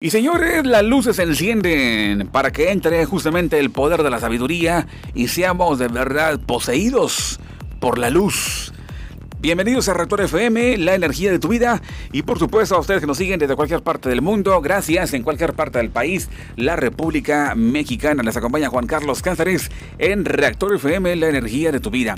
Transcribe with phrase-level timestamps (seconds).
[0.00, 4.86] Y señores, las luces se encienden para que entre justamente el poder de la sabiduría
[5.12, 7.40] y seamos de verdad poseídos
[7.80, 8.72] por la luz.
[9.40, 11.80] Bienvenidos a Rector FM, la energía de tu vida.
[12.10, 15.22] Y por supuesto a ustedes que nos siguen desde cualquier parte del mundo, gracias en
[15.22, 18.24] cualquier parte del país, la República Mexicana.
[18.24, 22.16] Les acompaña Juan Carlos Cáceres en Reactor FM, la energía de tu vida.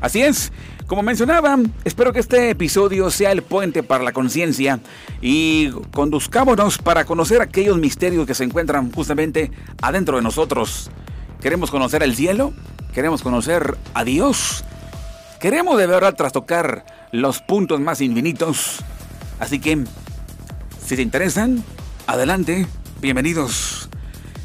[0.00, 0.50] Así es,
[0.86, 4.80] como mencionaba, espero que este episodio sea el puente para la conciencia
[5.20, 9.50] y conduzcámonos para conocer aquellos misterios que se encuentran justamente
[9.82, 10.90] adentro de nosotros.
[11.42, 12.54] ¿Queremos conocer el cielo?
[12.94, 14.64] ¿Queremos conocer a Dios?
[15.42, 18.78] Queremos de verdad trastocar los puntos más infinitos.
[19.40, 19.82] Así que,
[20.86, 21.64] si te interesan,
[22.06, 22.64] adelante,
[23.00, 23.88] bienvenidos.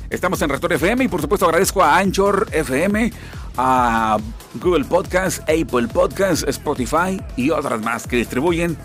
[0.09, 3.13] Estamos en Rector FM y por supuesto agradezco a Anchor FM,
[3.57, 4.17] a
[4.55, 8.75] Google Podcast, Apple Podcast, Spotify y otras más que distribuyen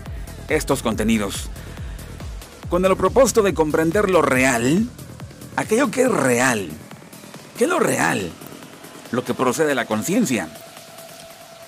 [0.49, 1.49] estos contenidos.
[2.69, 4.87] Con el propósito de comprender lo real,
[5.55, 6.69] aquello que es real.
[7.57, 8.31] ¿Qué es lo real?
[9.09, 10.47] Lo que procede de la conciencia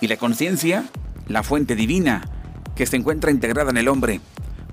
[0.06, 0.86] y la conciencia,
[1.28, 2.30] la fuente divina
[2.76, 4.22] que se encuentra integrada en el hombre,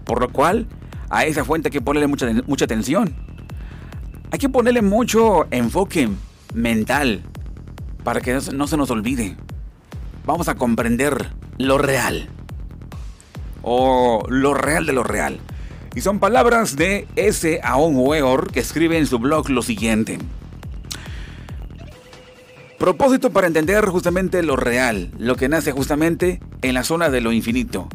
[0.05, 0.67] por lo cual
[1.09, 3.15] a esa fuente hay que ponerle mucha, mucha atención.
[4.31, 6.11] Hay que ponerle mucho enfoque
[6.55, 7.23] mental
[8.05, 9.37] para que no se nos olvide.
[10.27, 12.29] Vamos a comprender lo real.
[13.63, 15.41] O lo real de lo real.
[15.95, 17.61] Y son palabras de S.
[17.63, 20.19] Aon Weor que escribe en su blog lo siguiente.
[22.83, 27.31] Propósito para entender justamente lo real, lo que nace justamente en la zona de lo
[27.31, 27.89] infinito.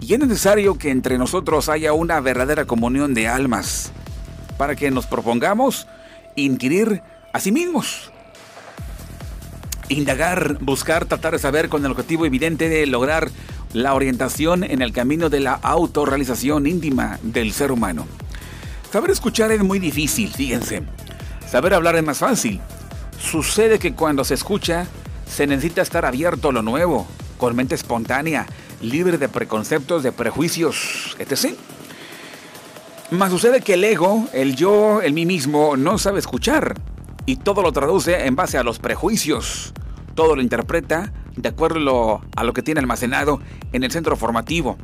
[0.00, 3.92] Y es necesario que entre nosotros haya una verdadera comunión de almas,
[4.58, 5.86] para que nos propongamos
[6.34, 7.02] inquirir
[7.32, 8.10] a sí mismos.
[9.90, 13.30] Indagar, buscar, tratar de saber con el objetivo evidente de lograr
[13.74, 18.08] la orientación en el camino de la autorrealización íntima del ser humano.
[18.90, 20.82] Saber escuchar es muy difícil, fíjense.
[21.48, 22.60] Saber hablar es más fácil.
[23.18, 24.86] Sucede que cuando se escucha,
[25.26, 27.06] se necesita estar abierto a lo nuevo,
[27.38, 28.46] con mente espontánea,
[28.80, 31.54] libre de preconceptos, de prejuicios, etc.
[33.10, 36.74] Más sucede que el ego, el yo, el mí mismo, no sabe escuchar
[37.26, 39.72] y todo lo traduce en base a los prejuicios.
[40.14, 43.40] Todo lo interpreta de acuerdo a lo que tiene almacenado
[43.72, 44.78] en el centro formativo.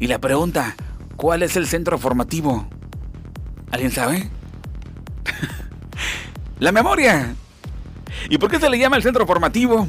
[0.00, 0.76] Y la pregunta,
[1.16, 2.68] ¿cuál es el centro formativo?
[3.70, 4.28] ¿Alguien sabe?
[6.58, 7.34] la memoria.
[8.28, 9.88] ¿Y por qué se le llama el centro formativo?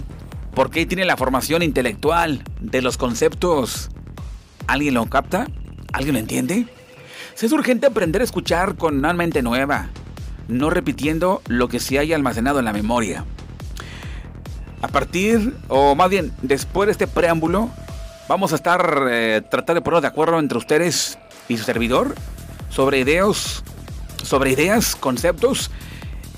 [0.53, 3.89] Porque ahí tiene la formación intelectual de los conceptos.
[4.67, 5.47] ¿Alguien lo capta?
[5.93, 6.67] ¿Alguien lo entiende?
[7.39, 9.89] Es urgente aprender a escuchar con una mente nueva,
[10.47, 13.25] no repitiendo lo que se haya almacenado en la memoria.
[14.81, 17.69] A partir, o más bien después de este preámbulo,
[18.27, 22.15] vamos a estar eh, tratar de poner de acuerdo entre ustedes y su servidor
[22.69, 23.63] sobre ideas,
[24.23, 25.71] sobre ideas, conceptos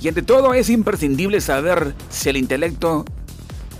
[0.01, 3.05] y ante todo es imprescindible saber si el intelecto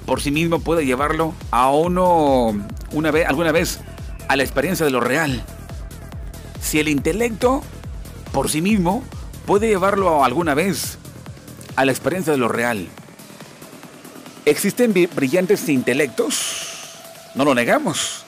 [0.06, 2.58] por sí mismo puede llevarlo a uno
[2.92, 3.80] una vez, alguna vez
[4.28, 5.44] a la experiencia de lo real.
[6.62, 7.62] Si el intelecto
[8.32, 9.04] por sí mismo
[9.46, 10.98] puede llevarlo alguna vez
[11.76, 12.88] a la experiencia de lo real.
[14.46, 16.66] ¿Existen brillantes intelectos?
[17.36, 18.26] No lo negamos.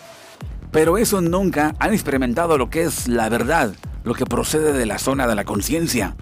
[0.72, 5.00] Pero eso nunca han experimentado lo que es la verdad, lo que procede de la
[5.00, 6.16] zona de la conciencia.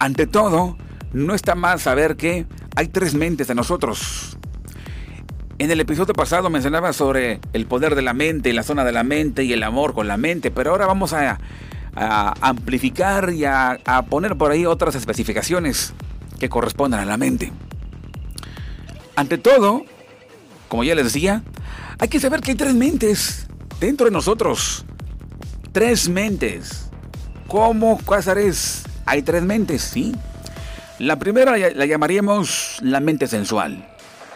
[0.00, 0.78] Ante todo,
[1.12, 4.38] no está mal saber que hay tres mentes en nosotros.
[5.58, 9.04] En el episodio pasado mencionaba sobre el poder de la mente, la zona de la
[9.04, 11.38] mente y el amor con la mente, pero ahora vamos a,
[11.92, 15.92] amplificar y a, a poner por ahí otras especificaciones
[16.38, 17.52] que correspondan a la mente.
[19.16, 19.84] Ante todo,
[20.68, 21.42] como ya les decía,
[21.98, 23.48] hay que saber que hay tres mentes
[23.80, 24.86] dentro de nosotros.
[25.72, 26.88] Tres mentes.
[27.48, 28.84] ¿Cómo, Cázares?
[29.10, 30.14] Hay tres mentes, sí.
[31.00, 33.84] La primera la llamaríamos la mente sensual.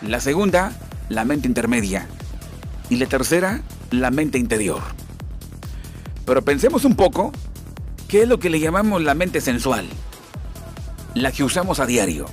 [0.02, 0.72] La segunda,
[1.08, 2.08] la mente intermedia.
[2.90, 4.82] Y la tercera, la mente interior.
[6.26, 7.30] Pero pensemos un poco,
[8.08, 9.86] ¿qué es lo que le llamamos la mente sensual?
[11.14, 12.26] La que usamos a diario.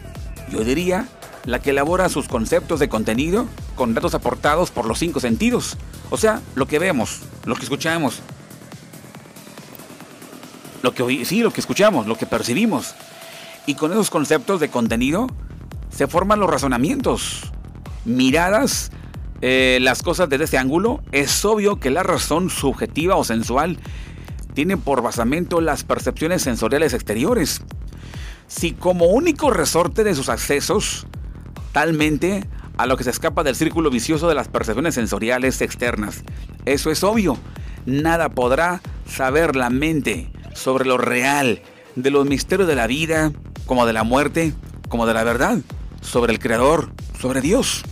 [0.50, 1.06] Yo diría,
[1.46, 3.46] la que elabora sus conceptos de contenido
[3.76, 5.78] con datos aportados por los cinco sentidos.
[6.10, 8.24] O sea, lo que vemos, lo que escuchamos,
[10.82, 12.96] lo que sí, lo que escuchamos, lo que percibimos.
[13.66, 15.28] Y con esos conceptos de contenido
[15.90, 17.52] se forman los razonamientos,
[18.06, 18.92] miradas,
[19.42, 21.02] eh, las cosas desde este ángulo.
[21.12, 23.78] Es obvio que la razón subjetiva o sensual
[24.54, 27.62] tiene por basamento las percepciones sensoriales exteriores.
[28.48, 31.08] Si como único resorte de sus accesos,
[31.72, 36.24] talmente a lo que se escapa del círculo vicioso de las percepciones sensoriales externas.
[36.66, 37.38] Eso es obvio.
[37.86, 41.62] Nada podrá saber la mente sobre lo real,
[41.96, 43.32] de los misterios de la vida,
[43.66, 44.54] como de la muerte,
[44.90, 45.60] como de la verdad,
[46.02, 47.84] sobre el Creador, sobre Dios.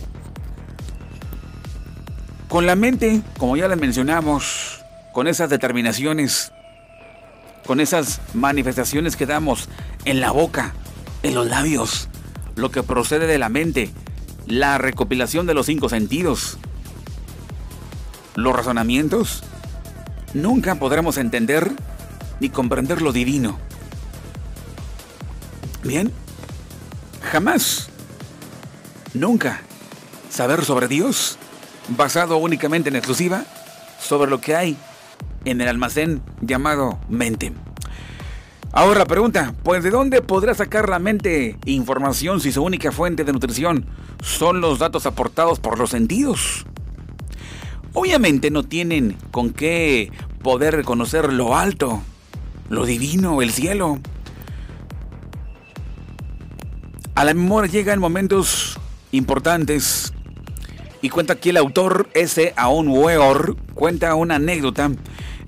[2.48, 4.80] Con la mente, como ya les mencionamos,
[5.12, 6.52] con esas determinaciones,
[7.66, 9.68] con esas manifestaciones que damos
[10.04, 10.74] en la boca,
[11.22, 12.08] en los labios,
[12.56, 13.90] lo que procede de la mente,
[14.46, 16.58] la recopilación de los cinco sentidos,
[18.34, 19.44] los razonamientos,
[20.34, 21.70] nunca podremos entender
[22.40, 23.58] ni comprender lo divino.
[25.84, 26.12] Bien,
[27.22, 27.88] jamás,
[29.14, 29.62] nunca
[30.30, 31.38] saber sobre Dios,
[31.88, 33.44] basado únicamente en exclusiva
[34.00, 34.76] sobre lo que hay
[35.44, 37.52] en el almacén llamado mente.
[38.72, 43.32] Ahora pregunta, pues ¿de dónde podrá sacar la mente información si su única fuente de
[43.32, 43.86] nutrición
[44.22, 46.66] son los datos aportados por los sentidos?
[47.94, 50.12] Obviamente no tienen con qué
[50.42, 52.02] poder reconocer lo alto,
[52.70, 53.98] lo divino, el cielo.
[57.14, 58.78] A la memoria llega en momentos
[59.12, 60.14] importantes
[61.02, 62.54] y cuenta aquí el autor S.
[62.56, 64.90] Aon Weor, cuenta una anécdota.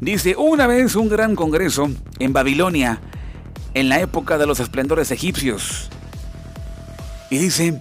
[0.01, 1.89] Dice, una vez un gran congreso
[2.19, 3.01] en Babilonia,
[3.73, 5.89] en la época de los esplendores egipcios.
[7.31, 7.81] Y dice,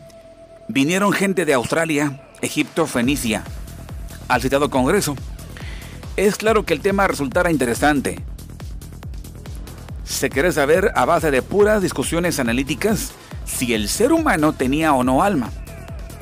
[0.68, 3.44] vinieron gente de Australia, Egipto, Fenicia,
[4.28, 5.16] al citado congreso.
[6.16, 8.24] Es claro que el tema resultara interesante.
[10.12, 13.14] Se quiere saber a base de puras discusiones analíticas
[13.46, 15.50] si el ser humano tenía o no alma.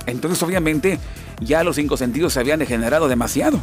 [0.05, 0.99] Entonces obviamente
[1.41, 3.59] ya los cinco sentidos se habían degenerado demasiado.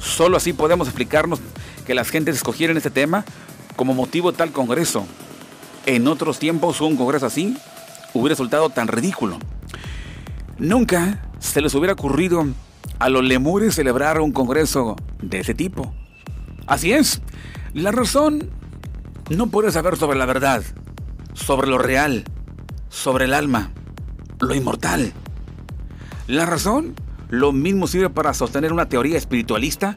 [0.00, 1.40] Solo así podemos explicarnos
[1.86, 3.26] que las gentes escogieron este tema
[3.76, 5.06] como motivo tal congreso.
[5.84, 7.58] En otros tiempos un congreso así
[8.14, 9.38] hubiera resultado tan ridículo.
[10.58, 12.46] Nunca se les hubiera ocurrido
[12.98, 15.92] a los lemures celebrar un congreso de ese tipo.
[16.66, 17.20] Así es,
[17.74, 18.50] la razón
[19.30, 20.62] no puede saber sobre la verdad,
[21.34, 22.24] sobre lo real,
[22.88, 23.72] sobre el alma,
[24.40, 25.12] lo inmortal.
[26.28, 26.94] La razón
[27.28, 29.94] lo mismo sirve para sostener una teoría espiritualista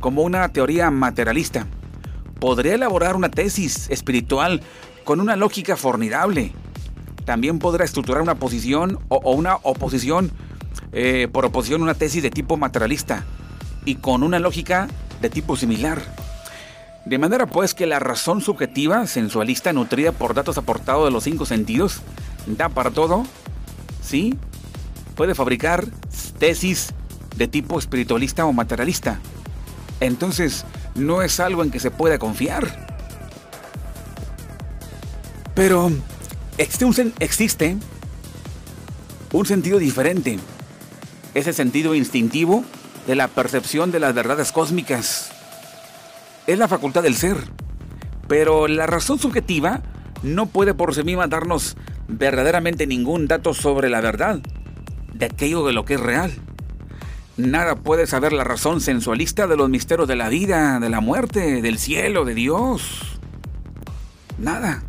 [0.00, 1.66] como una teoría materialista.
[2.38, 4.60] Podría elaborar una tesis espiritual
[5.04, 6.52] con una lógica formidable.
[7.24, 10.30] También podrá estructurar una posición o, una oposición,
[10.92, 13.24] eh, por oposición una tesis de tipo materialista
[13.84, 14.86] y con una lógica
[15.22, 16.25] de tipo similar.
[17.06, 21.46] De manera pues que la razón subjetiva, sensualista, nutrida por datos aportados de los cinco
[21.46, 22.02] sentidos,
[22.46, 23.24] da para todo,
[24.02, 24.36] ¿sí?
[25.14, 25.86] Puede fabricar
[26.40, 26.92] tesis
[27.36, 29.20] de tipo espiritualista o materialista.
[30.00, 30.64] Entonces,
[30.96, 32.86] no es algo en que se pueda confiar.
[35.54, 35.92] Pero
[36.58, 37.76] existe un, existe
[39.32, 40.40] un sentido diferente.
[41.34, 42.64] Ese sentido instintivo
[43.06, 45.25] de la percepción de las verdades cósmicas.
[46.46, 47.36] Es la facultad del ser.
[48.28, 49.82] Pero la razón subjetiva
[50.22, 51.76] no puede por sí misma darnos
[52.08, 54.40] verdaderamente ningún dato sobre la verdad
[55.12, 56.32] de aquello de lo que es real.
[57.36, 61.60] Nada puede saber la razón sensualista de los misterios de la vida, de la muerte,
[61.62, 63.20] del cielo, de Dios.
[64.38, 64.82] Nada.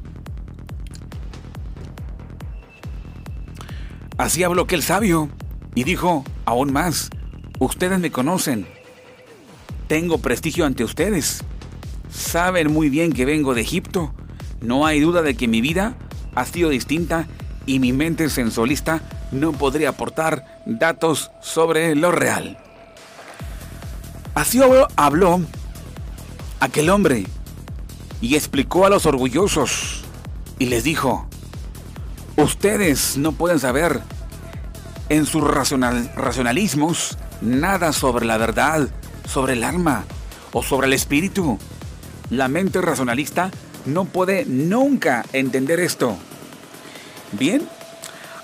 [4.18, 5.30] Así habló aquel sabio
[5.76, 7.10] y dijo, aún más,
[7.60, 8.77] ustedes me conocen.
[9.88, 11.44] Tengo prestigio ante ustedes.
[12.12, 14.14] Saben muy bien que vengo de Egipto.
[14.62, 15.96] No hay duda de que mi vida
[16.36, 17.28] ha sido distinta
[17.66, 22.58] y mi mente sensualista no podría aportar datos sobre lo real.
[24.36, 24.60] Así
[24.96, 25.42] habló
[26.60, 27.26] aquel hombre
[28.22, 30.04] y explicó a los orgullosos
[30.60, 31.28] y les dijo,
[32.36, 34.02] ustedes no pueden saber
[35.10, 38.90] en sus racionalismos nada sobre la verdad,
[39.28, 40.06] sobre el alma
[40.54, 41.60] o sobre el espíritu.
[42.30, 43.52] La mente racionalista
[43.86, 46.18] no puede nunca entender esto.
[47.34, 47.62] Bien,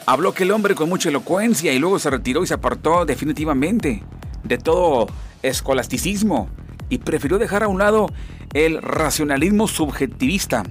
[0.05, 4.03] habló aquel hombre con mucha elocuencia y luego se retiró y se apartó definitivamente
[4.43, 5.07] de todo
[5.41, 6.49] escolasticismo
[6.89, 8.07] y prefirió dejar a un lado
[8.53, 10.63] el racionalismo subjetivista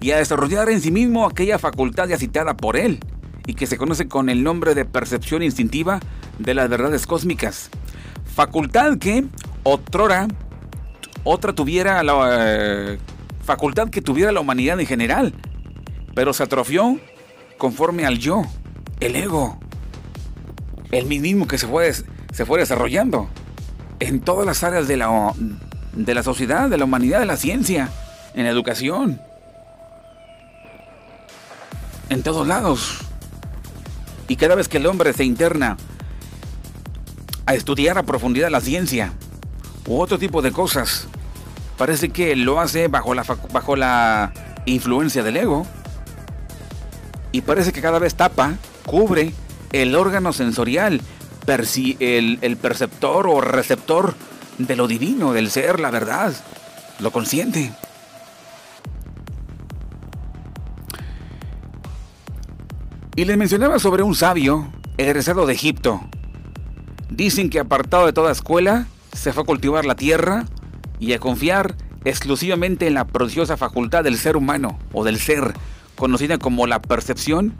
[0.00, 3.00] y a desarrollar en sí mismo aquella facultad ya citada por él
[3.46, 6.00] y que se conoce con el nombre de percepción instintiva
[6.38, 7.70] de las verdades cósmicas.
[8.34, 9.24] Facultad que
[9.62, 10.26] otrora
[11.22, 12.98] otra tuviera la eh,
[13.44, 15.32] facultad que tuviera la humanidad en general,
[16.14, 16.98] pero se atrofió
[17.56, 18.42] conforme al yo,
[19.00, 19.58] el ego,
[20.90, 23.30] el mismo que se fue, se fue desarrollando
[24.00, 25.32] en todas las áreas de la,
[25.94, 27.88] de la sociedad, de la humanidad, de la ciencia,
[28.34, 29.20] en la educación,
[32.10, 32.98] en todos lados.
[34.28, 35.76] Y cada vez que el hombre se interna
[37.46, 39.12] a estudiar a profundidad la ciencia
[39.86, 41.06] u otro tipo de cosas,
[41.76, 44.32] parece que lo hace bajo la, bajo la
[44.66, 45.66] influencia del ego.
[47.32, 48.54] Y parece que cada vez tapa,
[48.86, 49.32] cubre
[49.72, 51.00] el órgano sensorial,
[51.46, 54.14] el, el perceptor o receptor
[54.58, 56.32] de lo divino, del ser, la verdad,
[57.00, 57.72] lo consciente.
[63.16, 66.00] Y les mencionaba sobre un sabio egresado de Egipto.
[67.14, 70.46] Dicen que apartado de toda escuela, se fue a cultivar la tierra
[70.98, 75.54] y a confiar exclusivamente en la prodigiosa facultad del ser humano o del ser,
[75.94, 77.54] conocida como la percepción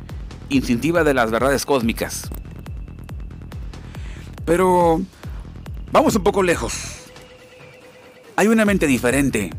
[0.48, 2.28] instintiva de las verdades cósmicas.
[4.44, 5.00] Pero
[5.92, 6.74] vamos un poco lejos.
[8.34, 9.50] Hay una mente diferente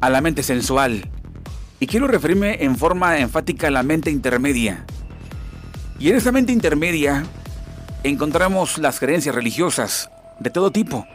[0.00, 1.10] a la mente sensual
[1.80, 4.86] y quiero referirme en forma enfática a la mente intermedia
[5.98, 7.24] y en esa mente intermedia
[8.04, 11.06] encontramos las creencias religiosas de todo tipo.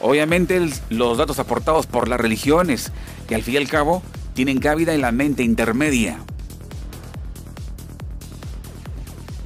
[0.00, 2.92] Obviamente los datos aportados por las religiones,
[3.28, 4.02] que al fin y al cabo
[4.34, 6.18] tienen cabida en la mente intermedia.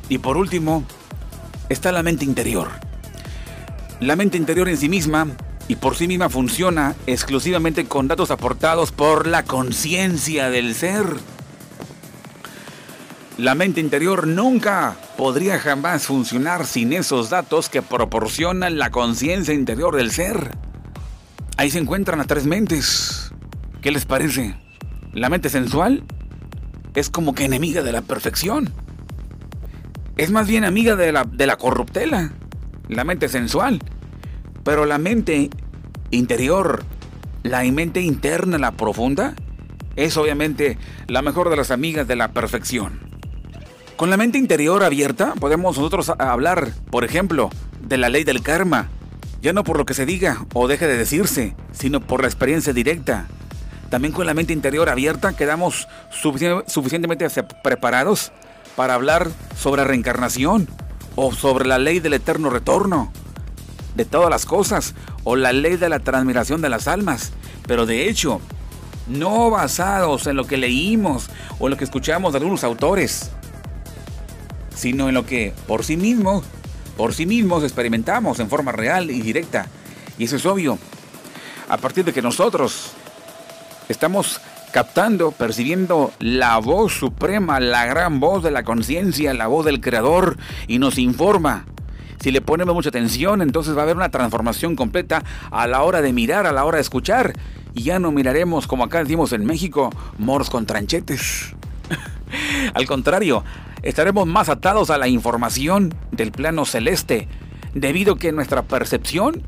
[0.09, 0.85] Y por último,
[1.69, 2.69] está la mente interior.
[4.01, 5.29] La mente interior en sí misma
[5.69, 11.05] y por sí misma funciona exclusivamente con datos aportados por la conciencia del ser.
[13.41, 19.97] La mente interior nunca podría jamás funcionar sin esos datos que proporcionan la conciencia interior
[19.97, 20.51] del ser.
[21.57, 23.33] Ahí se encuentran las tres mentes.
[23.81, 24.57] ¿Qué les parece?
[25.15, 26.05] La mente sensual
[26.95, 28.75] es como que enemiga de la perfección.
[30.19, 32.33] Es más bien amiga de la, de la corruptela,
[32.89, 33.81] la mente sensual.
[34.65, 35.49] Pero la mente
[36.11, 36.85] interior,
[37.43, 39.33] la mente interna, la profunda,
[39.97, 43.10] es obviamente la mejor de las amigas de la perfección.
[44.01, 47.51] Con la mente interior abierta podemos nosotros hablar, por ejemplo,
[47.83, 48.89] de la ley del karma,
[49.43, 52.73] ya no por lo que se diga o deje de decirse, sino por la experiencia
[52.73, 53.27] directa.
[53.91, 57.27] También con la mente interior abierta quedamos suficientemente
[57.63, 58.33] preparados
[58.75, 60.67] para hablar sobre reencarnación
[61.15, 63.13] o sobre la ley del eterno retorno
[63.97, 67.33] de todas las cosas o la ley de la transmigración de las almas.
[67.69, 68.41] Pero de hecho,
[69.09, 71.29] no basados en lo que leímos
[71.59, 73.33] o lo que escuchamos de algunos autores,
[74.81, 76.43] sino en lo que por sí mismos,
[76.97, 79.67] por sí mismos experimentamos en forma real y directa.
[80.17, 80.79] Y eso es obvio.
[81.69, 82.93] A partir de que nosotros
[83.91, 84.41] estamos
[84.73, 90.39] captando, percibiendo la voz suprema, la gran voz de la conciencia, la voz del creador
[90.67, 91.67] y nos informa.
[92.23, 96.01] Si le ponemos mucha atención, entonces va a haber una transformación completa a la hora
[96.01, 97.35] de mirar, a la hora de escuchar.
[97.75, 101.55] Y ya no miraremos como acá decimos en México, moros con tranchetes.
[102.75, 103.45] Al contrario,
[103.83, 107.29] estaremos más atados a la información del plano celeste,
[107.75, 109.43] debido a que nuestra percepción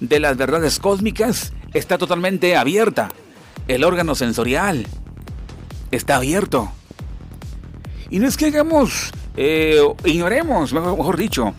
[0.00, 3.08] de las verdades cósmicas está totalmente abierta.
[3.68, 4.86] El órgano sensorial
[5.90, 6.70] está abierto.
[8.10, 11.54] Y no es que hagamos, eh, ignoremos, mejor dicho,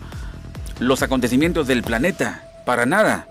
[0.78, 3.28] los acontecimientos del planeta, para nada.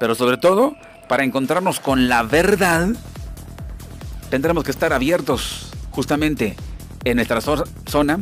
[0.00, 0.74] Pero sobre todo,
[1.08, 2.88] para encontrarnos con la verdad,
[4.30, 6.56] tendremos que estar abiertos justamente
[7.04, 8.20] en nuestra zona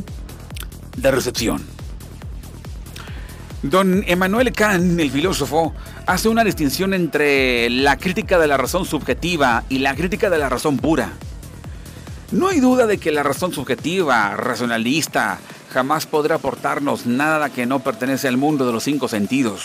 [0.96, 1.62] de recepción.
[3.62, 5.72] Don Emmanuel Kant, el filósofo,
[6.06, 10.48] hace una distinción entre la crítica de la razón subjetiva y la crítica de la
[10.48, 11.12] razón pura.
[12.32, 15.38] No hay duda de que la razón subjetiva, racionalista,
[15.72, 19.62] jamás podrá aportarnos nada que no pertenece al mundo de los cinco sentidos.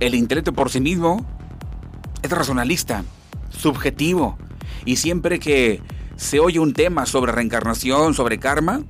[0.00, 1.24] El intelecto por sí mismo
[2.22, 3.04] es racionalista,
[3.50, 4.36] subjetivo,
[4.84, 5.80] y siempre que
[6.16, 8.82] se oye un tema sobre reencarnación, sobre karma,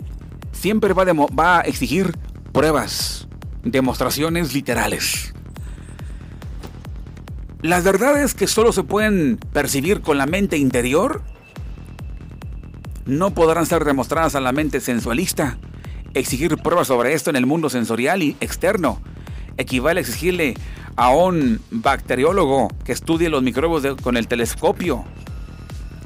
[0.52, 2.16] siempre va, a exigir
[2.52, 3.28] pruebas,
[3.62, 5.34] demostraciones literales.
[7.62, 11.22] Las verdades que solo se pueden percibir con la mente interior
[13.06, 15.58] no podrán ser demostradas a la mente sensualista.
[16.14, 19.00] Exigir pruebas sobre esto en el mundo sensorial y externo
[19.56, 20.54] equivale a exigirle
[20.96, 25.04] a un bacteriólogo que estudie los microbios con el telescopio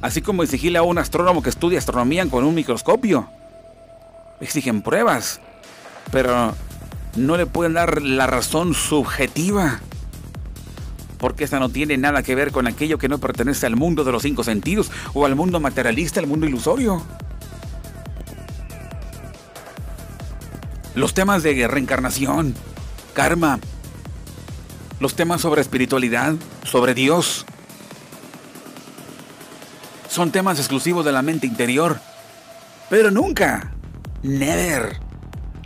[0.00, 3.28] así como exigirle a un astrónomo que estudia astronomía con un microscopio.
[4.40, 5.40] Exigen pruebas,
[6.12, 6.55] pero
[7.17, 9.81] no le pueden dar la razón subjetiva,
[11.19, 14.12] porque esta no tiene nada que ver con aquello que no pertenece al mundo de
[14.12, 17.02] los cinco sentidos o al mundo materialista, al mundo ilusorio.
[20.95, 22.55] Los temas de reencarnación,
[23.14, 23.59] karma,
[25.00, 27.47] los temas sobre espiritualidad, sobre Dios,
[30.09, 32.00] son temas exclusivos de la mente interior.
[32.91, 33.73] Pero nunca,
[34.23, 34.99] never,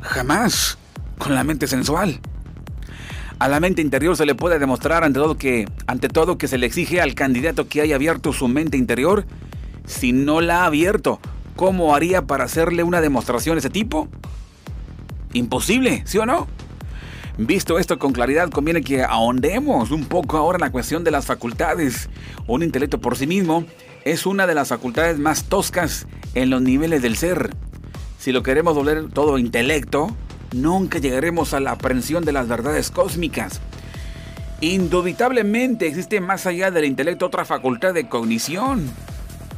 [0.03, 0.77] jamás
[1.19, 2.21] con la mente sensual.
[3.39, 6.59] A la mente interior se le puede demostrar ante todo que, ante todo que se
[6.59, 9.25] le exige al candidato que haya abierto su mente interior.
[9.85, 11.21] Si no la ha abierto,
[11.57, 14.09] ¿cómo haría para hacerle una demostración de ese tipo?
[15.33, 16.47] Imposible, ¿sí o no?
[17.39, 21.25] Visto esto con claridad, conviene que ahondemos un poco ahora en la cuestión de las
[21.25, 22.11] facultades.
[22.47, 23.65] Un intelecto por sí mismo
[24.05, 27.51] es una de las facultades más toscas en los niveles del ser.
[28.19, 30.15] Si lo queremos volver todo intelecto,
[30.53, 33.61] nunca llegaremos a la aprehensión de las verdades cósmicas.
[34.61, 38.89] Indubitablemente existe más allá del intelecto otra facultad de cognición.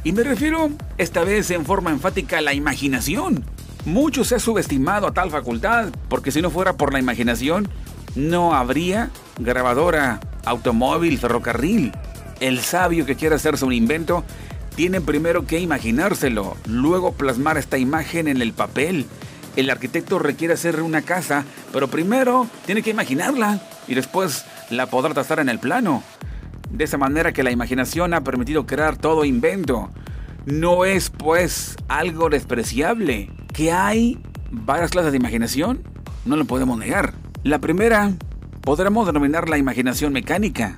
[0.03, 3.43] Y me refiero esta vez en forma enfática a la imaginación.
[3.85, 7.67] Mucho se ha subestimado a tal facultad, porque si no fuera por la imaginación,
[8.15, 11.91] no habría grabadora, automóvil, ferrocarril.
[12.39, 14.23] El sabio que quiera hacerse un invento
[14.75, 19.05] tiene primero que imaginárselo, luego plasmar esta imagen en el papel
[19.55, 25.13] el arquitecto requiere hacer una casa, pero primero tiene que imaginarla y después la podrá
[25.13, 26.03] trazar en el plano.
[26.69, 29.89] De esa manera que la imaginación ha permitido crear todo invento.
[30.45, 33.31] No es pues algo despreciable.
[33.53, 34.19] ¿Que hay
[34.51, 35.83] varias clases de imaginación?
[36.25, 37.13] No lo podemos negar.
[37.43, 38.11] La primera
[38.61, 40.75] podremos denominar la imaginación mecánica.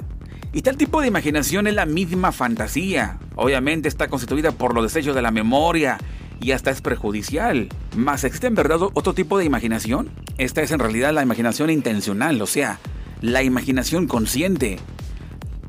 [0.54, 3.18] Y tal tipo de imaginación es la misma fantasía.
[3.36, 5.98] Obviamente está constituida por los desechos de la memoria
[6.40, 7.70] y hasta es perjudicial.
[7.96, 10.10] Más existe en verdad otro tipo de imaginación.
[10.38, 12.80] Esta es en realidad la imaginación intencional, o sea,
[13.22, 14.80] la imaginación consciente.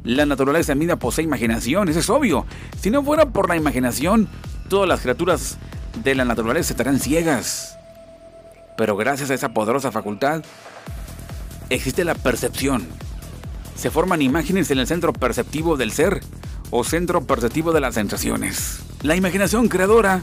[0.04, 2.46] La naturaleza misma posee imaginación, eso es obvio.
[2.80, 4.28] Si no fuera por la imaginación,
[4.68, 5.58] todas las criaturas
[6.02, 7.76] de la naturaleza estarán ciegas.
[8.76, 10.44] Pero gracias a esa poderosa facultad,
[11.68, 12.86] existe la percepción.
[13.78, 16.20] Se forman imágenes en el centro perceptivo del ser
[16.72, 18.80] o centro perceptivo de las sensaciones.
[19.02, 20.22] La imaginación creadora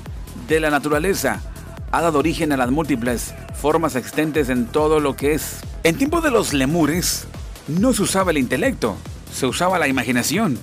[0.49, 1.41] de la naturaleza
[1.89, 5.61] ha dado origen a las múltiples formas existentes en todo lo que es.
[5.85, 7.29] En tiempo de los lemures
[7.69, 8.97] no se usaba el intelecto,
[9.33, 10.59] se usaba la imaginación.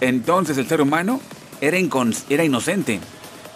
[0.00, 1.20] Entonces el ser humano
[1.60, 1.76] era,
[2.28, 3.00] era inocente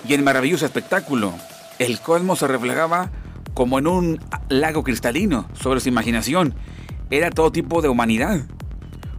[0.08, 1.32] y en maravilloso espectáculo.
[1.78, 3.12] El cosmos se reflejaba
[3.54, 6.56] como en un lago cristalino sobre su imaginación.
[7.10, 8.40] Era todo tipo de humanidad.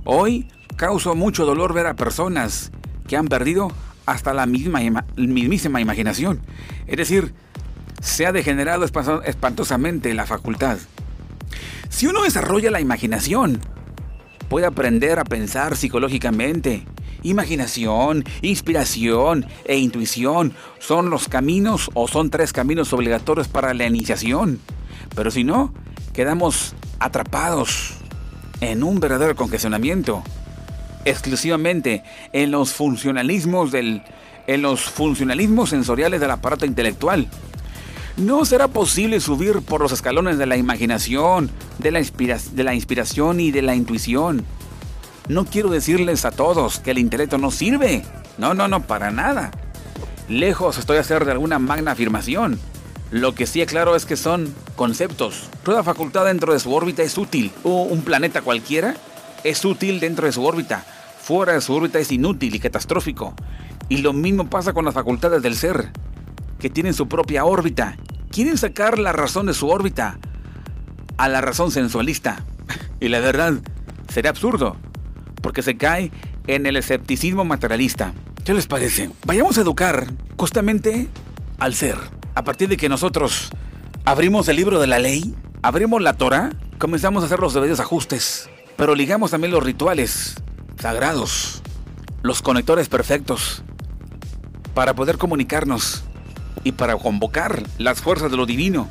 [0.05, 2.71] Hoy causa mucho dolor ver a personas
[3.07, 3.71] que han perdido
[4.05, 6.41] hasta la misma, mismísima imaginación.
[6.87, 7.33] Es decir,
[8.01, 10.77] se ha degenerado espantosamente la facultad.
[11.89, 13.61] Si uno desarrolla la imaginación,
[14.49, 16.85] puede aprender a pensar psicológicamente.
[17.21, 24.59] Imaginación, inspiración e intuición son los caminos o son tres caminos obligatorios para la iniciación.
[25.15, 25.73] Pero si no,
[26.11, 28.02] quedamos atrapados
[28.61, 30.23] en un verdadero congestionamiento
[31.05, 34.03] exclusivamente en los funcionalismos del
[34.47, 37.27] en los funcionalismos sensoriales del aparato intelectual.
[38.17, 43.39] No será posible subir por los escalones de la imaginación, de la, de la inspiración
[43.39, 44.45] y de la intuición.
[45.29, 48.03] No quiero decirles a todos que el intelecto no sirve.
[48.37, 49.51] No, no, no, para nada.
[50.27, 52.59] Lejos estoy a hacer de alguna magna afirmación.
[53.13, 55.49] Lo que sí aclaro es que son conceptos.
[55.63, 57.51] Toda facultad dentro de su órbita es útil.
[57.63, 58.95] O un planeta cualquiera
[59.43, 60.83] es útil dentro de su órbita
[61.23, 63.33] fuera de su órbita es inútil y catastrófico.
[63.87, 65.91] Y lo mismo pasa con las facultades del ser,
[66.59, 67.95] que tienen su propia órbita.
[68.29, 70.19] Quieren sacar la razón de su órbita
[71.17, 72.43] a la razón sensualista.
[72.99, 73.55] Y la verdad,
[74.07, 74.77] sería absurdo,
[75.41, 76.09] porque se cae
[76.47, 78.13] en el escepticismo materialista.
[78.45, 79.09] ¿Qué les parece?
[79.25, 81.09] Vayamos a educar justamente
[81.59, 81.97] al ser.
[82.35, 83.51] A partir de que nosotros
[84.05, 88.49] abrimos el libro de la ley, abrimos la Torah, comenzamos a hacer los debidos ajustes,
[88.75, 90.35] pero ligamos también los rituales
[90.79, 91.61] sagrados,
[92.23, 93.61] los conectores perfectos,
[94.73, 96.03] para poder comunicarnos
[96.63, 98.89] y para convocar las fuerzas de lo divino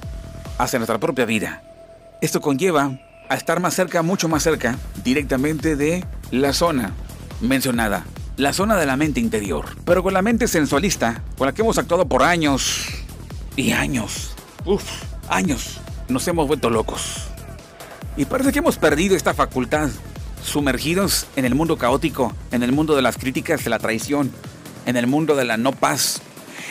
[0.58, 1.64] hacia nuestra propia vida.
[2.20, 6.92] Esto conlleva a estar más cerca, mucho más cerca, directamente de la zona
[7.40, 8.04] mencionada,
[8.36, 9.64] la zona de la mente interior.
[9.84, 13.01] Pero con la mente sensualista, con la que hemos actuado por años
[13.56, 14.34] y años,
[14.64, 14.84] uff,
[15.28, 17.28] años, nos hemos vuelto locos.
[18.16, 19.90] Y parece que hemos perdido esta facultad
[20.42, 24.30] sumergidos en el mundo caótico, en el mundo de las críticas, de la traición,
[24.86, 26.20] en el mundo de la no paz,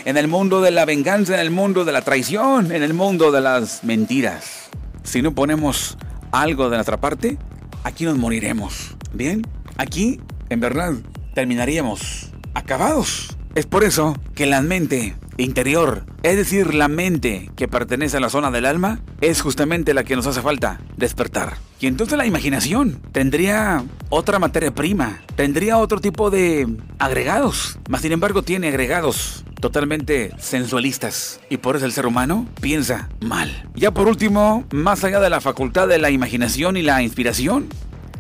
[0.06, 3.32] en el mundo de la venganza, en el mundo de la traición, en el mundo
[3.32, 4.70] de las mentiras.
[5.04, 5.98] Si no ponemos
[6.32, 7.38] algo de nuestra parte,
[7.84, 8.96] aquí nos moriremos.
[9.14, 9.46] Bien,
[9.78, 10.94] aquí en verdad
[11.34, 13.38] terminaríamos acabados.
[13.54, 18.30] Es por eso que la mente interior, es decir, la mente que pertenece a la
[18.30, 21.58] zona del alma, es justamente la que nos hace falta despertar.
[21.82, 26.66] Y entonces la imaginación tendría otra materia prima, tendría otro tipo de
[26.98, 31.42] agregados, mas sin embargo tiene agregados totalmente sensualistas.
[31.50, 33.70] Y por eso el ser humano piensa mal.
[33.76, 37.68] Ya por último, más allá de la facultad de la imaginación y la inspiración,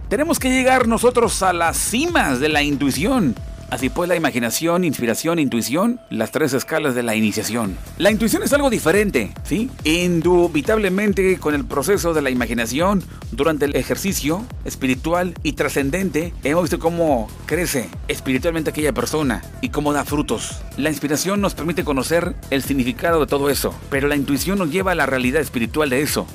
[0.09, 3.33] tenemos que llegar nosotros a las cimas de la intuición
[3.71, 7.77] Así pues, la imaginación, inspiración, intuición, las tres escalas de la iniciación.
[7.97, 9.71] La intuición es algo diferente, ¿sí?
[9.85, 16.79] Indubitablemente, con el proceso de la imaginación, durante el ejercicio espiritual y trascendente, hemos visto
[16.79, 20.61] cómo crece espiritualmente aquella persona y cómo da frutos.
[20.75, 24.91] La inspiración nos permite conocer el significado de todo eso, pero la intuición nos lleva
[24.91, 26.27] a la realidad espiritual de eso.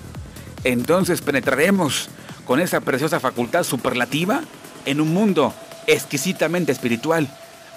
[0.64, 2.09] Entonces penetraremos
[2.46, 4.40] con esa preciosa facultad superlativa
[4.87, 5.53] en un mundo
[5.87, 7.29] exquisitamente espiritual.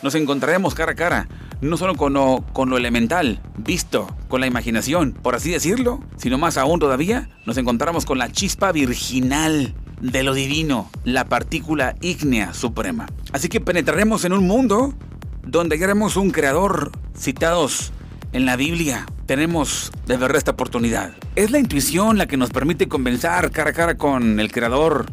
[0.01, 1.27] Nos encontraremos cara a cara,
[1.61, 6.79] no solo con lo, elemental, visto con la imaginación, por así decirlo, sino más aún
[6.79, 13.07] todavía, nos encontramos con la chispa virginal de lo divino, la partícula ígnea suprema.
[13.33, 14.93] Así que penetraremos en un mundo
[15.45, 17.91] donde haremos un creador citados
[18.31, 19.05] en la Biblia.
[19.25, 21.13] Tenemos de verdad esta oportunidad.
[21.35, 25.07] Es la intuición la que nos permite convencer cara a cara con el creador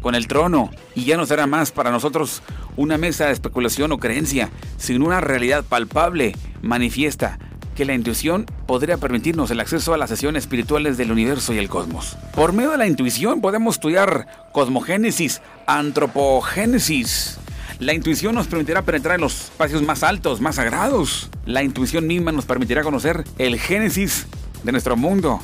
[0.00, 2.42] con el trono, y ya no será más para nosotros
[2.76, 7.38] una mesa de especulación o creencia, sino una realidad palpable, manifiesta,
[7.74, 11.68] que la intuición podría permitirnos el acceso a las sesiones espirituales del universo y el
[11.68, 12.16] cosmos.
[12.34, 17.38] Por medio de la intuición podemos estudiar cosmogénesis, antropogénesis.
[17.78, 21.30] La intuición nos permitirá penetrar en los espacios más altos, más sagrados.
[21.46, 24.26] La intuición misma nos permitirá conocer el génesis
[24.62, 25.40] de nuestro mundo.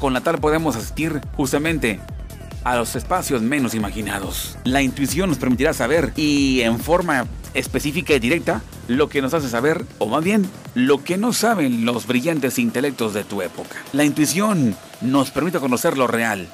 [0.00, 2.00] Con la tal podemos asistir justamente
[2.64, 4.58] a los espacios menos imaginados.
[4.64, 9.48] La intuición nos permitirá saber y en forma específica y directa lo que nos hace
[9.48, 13.76] saber, o más bien, lo que no saben los brillantes intelectos de tu época.
[13.92, 16.48] La intuición nos permite conocer lo real.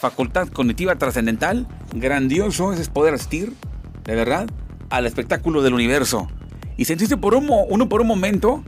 [0.00, 3.52] Facultad cognitiva trascendental, grandioso es poder asistir,
[4.04, 4.48] de verdad,
[4.90, 6.28] al espectáculo del universo
[6.76, 8.62] y sentirse por un, uno por un momento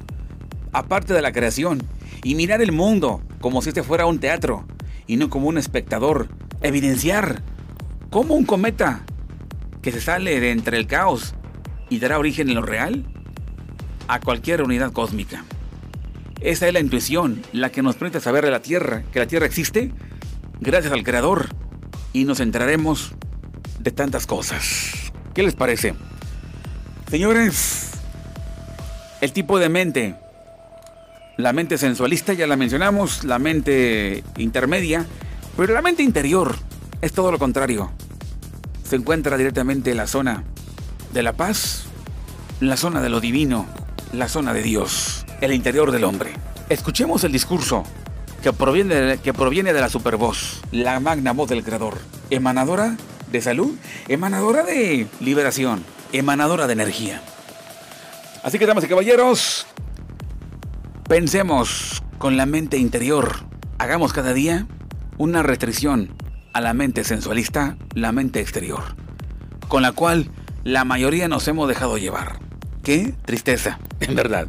[0.73, 1.83] aparte de la creación
[2.23, 4.67] y mirar el mundo como si este fuera un teatro
[5.07, 6.29] y no como un espectador
[6.63, 7.43] evidenciar
[8.11, 9.03] cómo un cometa
[9.83, 11.35] que se sale de entre el caos
[11.89, 13.05] y dará origen en lo real
[14.09, 15.45] a cualquier unidad cósmica.
[16.41, 19.47] Esa es la intuición, la que nos permite saber de la Tierra, que la Tierra
[19.47, 19.93] existe
[20.61, 21.49] gracias al Creador
[22.13, 23.13] y nos enteraremos
[23.79, 25.13] de tantas cosas.
[25.35, 25.95] ¿Qué les parece?
[27.11, 27.91] Señores,
[29.21, 30.17] el tipo de mente,
[31.37, 35.07] la mente sensualista ya la mencionamos, la mente intermedia,
[35.61, 36.57] pero la mente interior
[37.03, 37.91] es todo lo contrario.
[38.83, 40.43] Se encuentra directamente en la zona
[41.13, 41.85] de la paz,
[42.61, 43.67] la zona de lo divino,
[44.15, 46.33] la zona de Dios, el interior del hombre.
[46.71, 47.85] Escuchemos el discurso
[48.43, 51.99] que proviene de, que proviene de la supervoz, la magna voz del Creador,
[52.31, 52.97] emanadora
[53.31, 53.77] de salud,
[54.09, 57.21] emanadora de liberación, emanadora de energía.
[58.43, 59.67] Así que, damas y caballeros,
[61.07, 63.45] pensemos con la mente interior.
[63.77, 64.67] Hagamos cada día
[65.21, 66.15] una restricción
[66.55, 68.81] a la mente sensualista, la mente exterior,
[69.69, 70.31] con la cual
[70.65, 72.39] la mayoría nos hemos dejado llevar.
[72.83, 74.49] Qué tristeza, en verdad.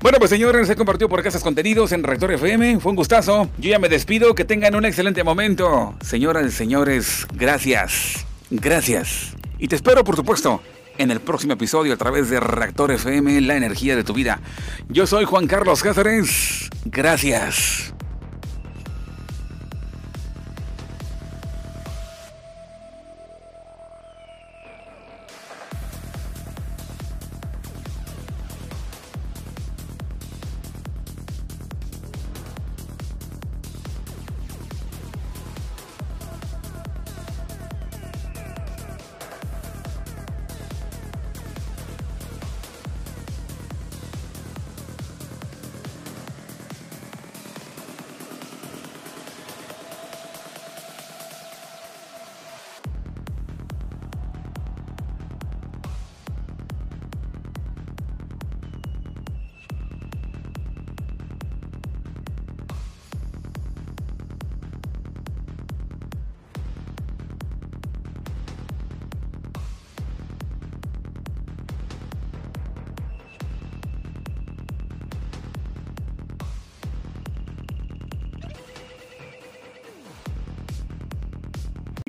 [0.00, 2.80] Bueno, pues señores, se compartió por acá estos contenidos en Rector FM.
[2.80, 3.48] Fue un gustazo.
[3.58, 4.34] Yo ya me despido.
[4.34, 5.94] Que tengan un excelente momento.
[6.00, 8.26] Señoras y señores, gracias.
[8.50, 9.36] Gracias.
[9.60, 10.62] Y te espero, por supuesto,
[10.98, 14.40] en el próximo episodio a través de Reactor FM, la energía de tu vida.
[14.88, 16.70] Yo soy Juan Carlos Cáceres.
[16.86, 17.94] Gracias.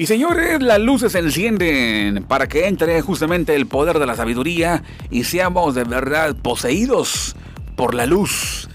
[0.03, 4.83] Y señores, las luces se encienden para que entre justamente el poder de la sabiduría
[5.09, 7.37] y seamos de verdad poseídos
[7.77, 8.67] por la luz.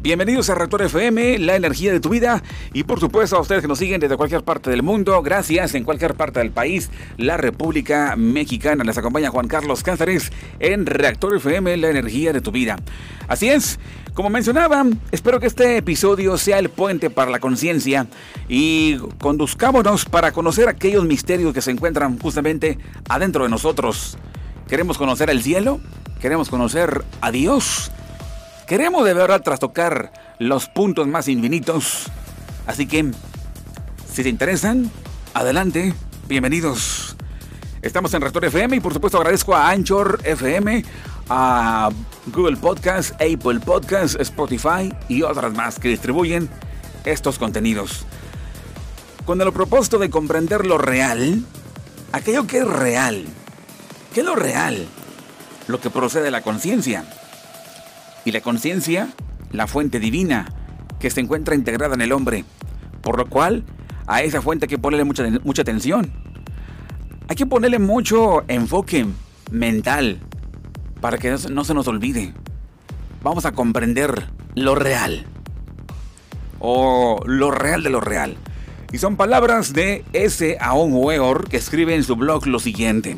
[0.00, 2.40] Bienvenidos a Rector FM, la energía de tu vida.
[2.72, 5.20] Y por supuesto a ustedes que nos siguen desde cualquier parte del mundo.
[5.22, 6.88] Gracias en cualquier parte del país.
[7.16, 8.84] La República Mexicana.
[8.84, 10.30] Les acompaña Juan Carlos Cáceres
[10.60, 12.76] en Reactor FM, la energía de tu vida.
[13.26, 13.80] Así es,
[14.14, 18.06] como mencionaba, espero que este episodio sea el puente para la conciencia
[18.48, 24.16] y conduzcámonos para conocer aquellos misterios que se encuentran justamente adentro de nosotros.
[24.68, 25.80] ¿Queremos conocer el cielo?
[26.20, 27.90] ¿Queremos conocer a Dios?
[28.68, 32.08] Queremos de verdad trastocar los puntos más infinitos.
[32.66, 33.12] Así que,
[34.12, 34.90] si te interesan,
[35.32, 35.94] adelante,
[36.26, 37.16] bienvenidos.
[37.80, 40.84] Estamos en Rector FM y por supuesto agradezco a Anchor FM,
[41.30, 41.88] a
[42.26, 46.50] Google Podcast, Apple Podcast, Spotify y otras más que distribuyen
[47.06, 48.04] estos contenidos.
[49.24, 51.42] Con el propósito de comprender lo real,
[52.12, 53.24] aquello que es real.
[54.12, 54.86] ¿Qué es lo real?
[55.68, 57.06] Lo que procede de la conciencia
[58.28, 59.08] y la conciencia,
[59.52, 60.52] la fuente divina
[61.00, 62.44] que se encuentra integrada en el hombre,
[63.00, 63.64] por lo cual
[64.06, 66.12] a esa fuente hay que ponerle mucha, mucha atención.
[67.28, 69.06] Hay que ponerle mucho enfoque
[69.50, 70.20] mental
[71.00, 72.34] para que no se nos olvide.
[73.22, 75.24] Vamos a comprender lo real.
[76.58, 78.36] O lo real de lo real.
[78.92, 80.58] Y son palabras de S.
[80.60, 83.16] Aon Weor que escribe en su blog lo siguiente.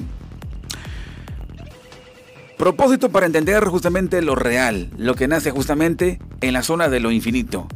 [2.61, 7.11] Propósito para entender justamente lo real, lo que nace justamente en la zona de lo
[7.11, 7.67] infinito.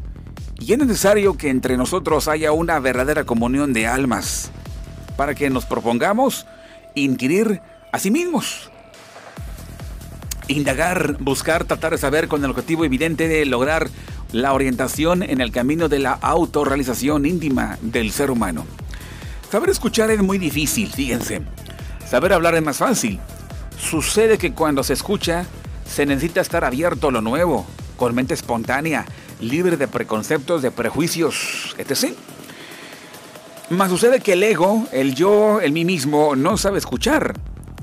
[0.59, 4.51] Y es necesario que entre nosotros haya una verdadera comunión de almas,
[5.17, 6.45] para que nos propongamos
[6.95, 8.71] inquirir a sí mismos.
[10.49, 13.89] Indagar, buscar, tratar de saber con el objetivo evidente de lograr
[14.33, 18.67] la orientación en el camino de la autorrealización íntima del ser humano.
[19.51, 21.41] Saber escuchar es muy difícil, fíjense.
[22.07, 23.19] Saber hablar es más fácil.
[23.79, 25.47] Sucede que cuando se escucha,
[25.87, 29.05] se necesita estar abierto a lo nuevo, con mente espontánea,
[29.41, 32.15] libre de preconceptos, de prejuicios, etc.
[33.71, 37.35] Más sucede que el ego, el yo, el mí mismo, no sabe escuchar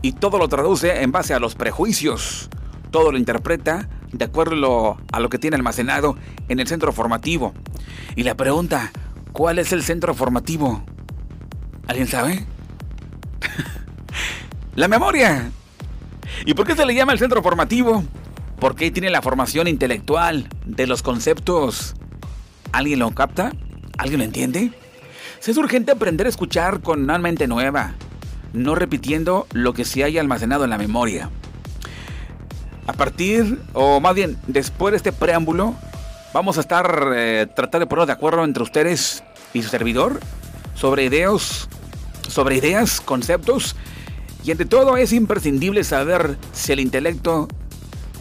[0.02, 2.50] y todo lo traduce en base a los prejuicios.
[2.90, 6.18] Todo lo interpreta de acuerdo a lo que tiene almacenado
[6.50, 7.54] en el centro formativo.
[8.16, 8.92] Y la pregunta,
[9.32, 10.84] ¿cuál es el centro formativo?
[11.88, 12.46] ¿Alguien sabe?
[14.76, 15.52] la memoria.
[16.46, 18.04] ¿Y por qué se le llama el centro formativo?
[18.60, 21.96] Porque ahí tiene la formación intelectual de los conceptos.
[22.72, 23.52] ¿Alguien lo capta?
[23.98, 24.72] ¿Alguien lo entiende?
[25.46, 27.96] Es urgente aprender a escuchar con una mente nueva,
[28.54, 31.30] no repitiendo lo que se haya almacenado en la memoria.
[32.86, 35.76] A partir, o más bien después de este preámbulo,
[36.34, 40.20] vamos a estar eh, tratar de poner de acuerdo entre ustedes y su servidor
[40.76, 41.68] sobre ideas,
[42.28, 43.76] sobre ideas, conceptos
[44.44, 47.48] y ante todo es imprescindible saber si el intelecto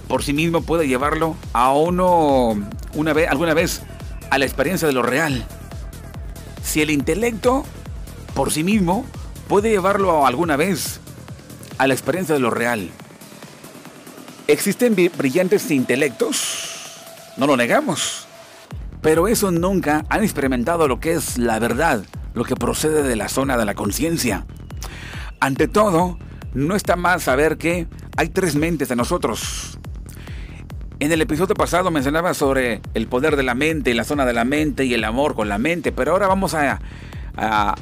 [0.09, 2.59] por sí mismo puede llevarlo a uno
[2.95, 3.83] una vez, alguna vez
[4.31, 5.47] a la experiencia de lo real.
[6.63, 7.65] Si el intelecto
[8.35, 9.07] por sí mismo
[9.49, 11.01] puede llevarlo alguna vez
[11.79, 12.91] a la experiencia de lo real.
[14.47, 16.77] Existen brillantes intelectos,
[17.37, 18.27] no lo negamos,
[19.01, 22.05] pero esos nunca han experimentado lo que es la verdad,
[22.35, 24.45] lo que procede de la zona de la conciencia.
[25.41, 26.19] Ante todo,
[26.53, 29.79] no está mal saber que hay tres mentes de nosotros.
[30.99, 34.45] En el episodio pasado mencionaba sobre el poder de la mente, la zona de la
[34.45, 36.79] mente y el amor con la mente, pero ahora vamos a,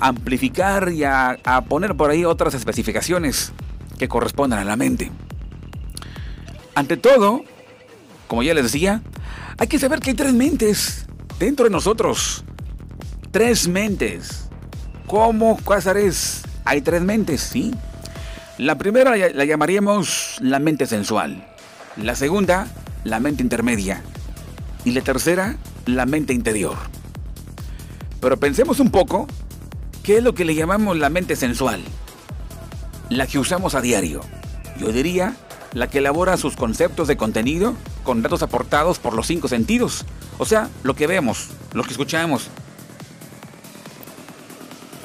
[0.00, 3.52] amplificar y a, a poner por ahí otras especificaciones
[3.98, 5.10] que correspondan a la mente.
[6.76, 7.42] Ante todo,
[8.28, 9.02] como ya les decía,
[9.58, 11.06] hay que saber que hay tres mentes
[11.40, 12.44] dentro de nosotros.
[13.32, 14.48] Tres mentes.
[15.08, 16.44] ¿Cómo, Cázares?
[16.68, 17.74] Hay tres mentes, sí.
[18.58, 21.42] La primera la llamaríamos la mente sensual.
[21.96, 22.66] La segunda,
[23.04, 24.02] la mente intermedia.
[24.84, 26.76] Y la tercera, la mente interior.
[28.20, 29.26] Pero pensemos un poco,
[30.02, 31.80] ¿qué es lo que le llamamos la mente sensual?
[33.08, 34.20] La que usamos a diario.
[34.78, 35.36] Yo diría,
[35.72, 40.04] la que elabora sus conceptos de contenido con datos aportados por los cinco sentidos.
[40.36, 42.50] O sea, lo que vemos, lo que escuchamos,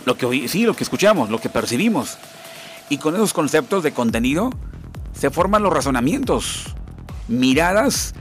[0.05, 2.17] lo que sí, lo que escuchamos, lo que percibimos.
[2.89, 4.49] Y con esos conceptos de contenido
[5.13, 6.75] se forman los razonamientos,
[7.27, 8.13] miradas,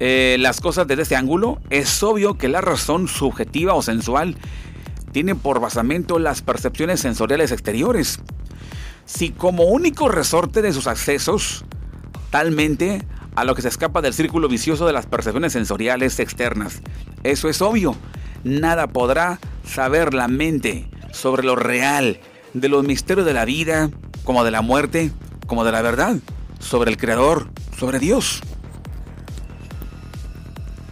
[0.00, 1.60] eh, las cosas desde este ángulo.
[1.70, 4.36] Es obvio que la razón subjetiva o sensual
[5.12, 8.20] tiene por basamento las percepciones sensoriales exteriores.
[9.04, 11.64] Si como único resorte de sus accesos,
[12.30, 16.82] talmente a lo que se escapa del círculo vicioso de las percepciones sensoriales externas.
[17.22, 17.96] Eso es obvio.
[18.44, 20.88] Nada podrá saber la mente
[21.18, 22.20] sobre lo real,
[22.54, 23.90] de los misterios de la vida,
[24.24, 25.10] como de la muerte,
[25.46, 26.16] como de la verdad,
[26.60, 28.40] sobre el Creador, sobre Dios.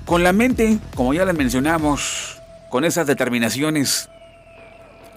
[0.05, 4.09] Con la mente, como ya les mencionamos, con esas determinaciones,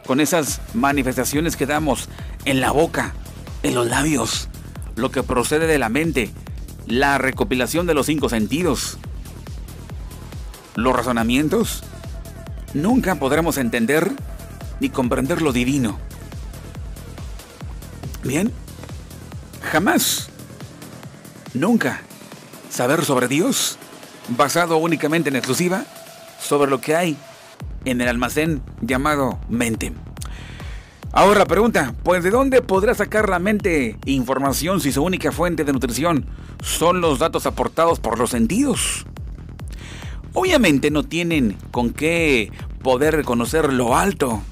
[0.06, 2.08] con esas manifestaciones que damos
[2.46, 3.14] en la boca,
[3.64, 4.48] en los labios,
[4.96, 6.32] lo que procede de la mente,
[6.86, 8.98] la recopilación de los cinco sentidos,
[10.76, 11.84] los razonamientos,
[12.74, 14.12] nunca podremos entender
[14.80, 15.98] ni comprender lo divino.
[18.24, 18.52] Bien,
[19.72, 20.30] jamás,
[21.54, 22.02] nunca
[22.70, 23.78] saber sobre Dios
[24.30, 25.86] basado únicamente en exclusiva
[26.40, 27.18] sobre lo que hay
[27.86, 29.94] en el almacén llamado mente.
[31.12, 35.74] Ahora pregunta, pues ¿de dónde podrá sacar la mente información si su única fuente de
[35.74, 36.28] nutrición
[36.62, 39.08] son los datos aportados por los sentidos?
[40.34, 42.52] Obviamente no tienen con qué
[42.84, 44.44] poder reconocer lo alto,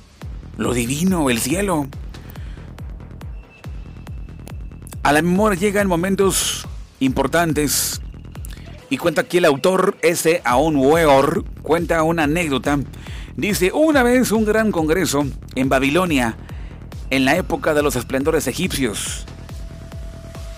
[0.58, 1.88] lo divino, el cielo.
[5.04, 6.67] A la memoria llega en momentos
[7.00, 8.02] importantes
[8.89, 10.41] y cuenta aquí el autor S.
[10.43, 12.80] Aon Weor, cuenta una anécdota.
[13.36, 16.36] Dice, una vez un gran congreso en Babilonia,
[17.10, 19.26] en la época de los esplendores egipcios.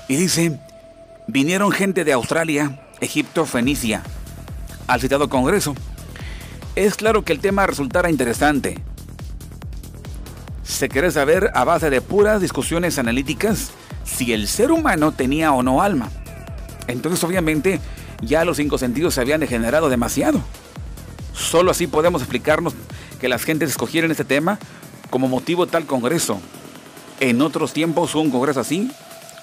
[0.08, 0.60] Y dice,
[1.28, 4.02] vinieron gente de Australia, Egipto, Fenicia,
[4.88, 5.76] al citado congreso.
[6.76, 8.80] Es claro que el tema resultara interesante.
[10.70, 13.72] Se quiere saber a base de puras discusiones analíticas
[14.06, 16.10] si el ser humano tenía o no alma.
[16.88, 17.82] Entonces obviamente
[18.22, 20.40] ya los cinco sentidos se habían degenerado demasiado.
[21.34, 22.76] Solo así podemos explicarnos
[23.20, 24.60] que las gentes escogieran este tema
[25.10, 26.40] como motivo tal congreso.
[27.20, 28.92] En otros tiempos un congreso así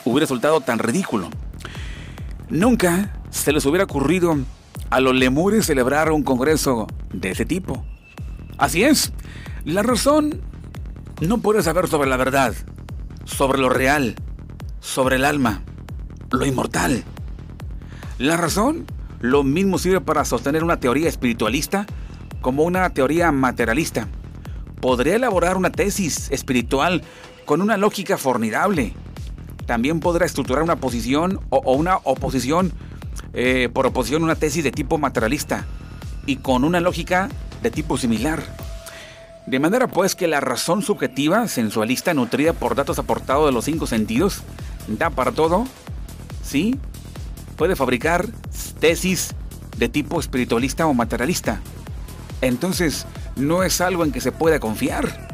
[0.04, 1.28] hubiera resultado tan ridículo.
[2.48, 4.38] Nunca se les hubiera ocurrido
[4.90, 7.84] a los lemures celebrar un congreso de ese tipo.
[8.58, 9.12] Así es,
[9.64, 10.40] la razón
[11.20, 12.55] no puede saber sobre la verdad,
[13.24, 14.16] sobre lo real,
[14.81, 15.62] sobre el alma,
[16.31, 17.05] lo inmortal.
[18.18, 18.87] La razón,
[19.20, 21.87] lo mismo sirve para sostener una teoría espiritualista
[22.40, 24.09] como una teoría materialista.
[24.81, 27.02] Podría elaborar una tesis espiritual
[27.46, 28.94] con una lógica formidable.
[29.64, 32.72] También podrá estructurar una posición o, una oposición,
[33.33, 35.64] eh, por oposición una tesis de tipo materialista
[36.26, 37.29] y con una lógica
[37.62, 38.65] de tipo similar.
[39.46, 43.87] De manera pues que la razón subjetiva, sensualista, nutrida por datos aportados de los cinco
[43.87, 44.42] sentidos,
[44.88, 45.66] da para todo,
[46.42, 46.78] ¿sí?
[47.56, 48.26] puede fabricar
[48.78, 49.35] tesis
[49.76, 51.61] de tipo espiritualista o materialista.
[52.40, 53.06] Entonces,
[53.37, 55.26] no es algo en que se pueda confiar.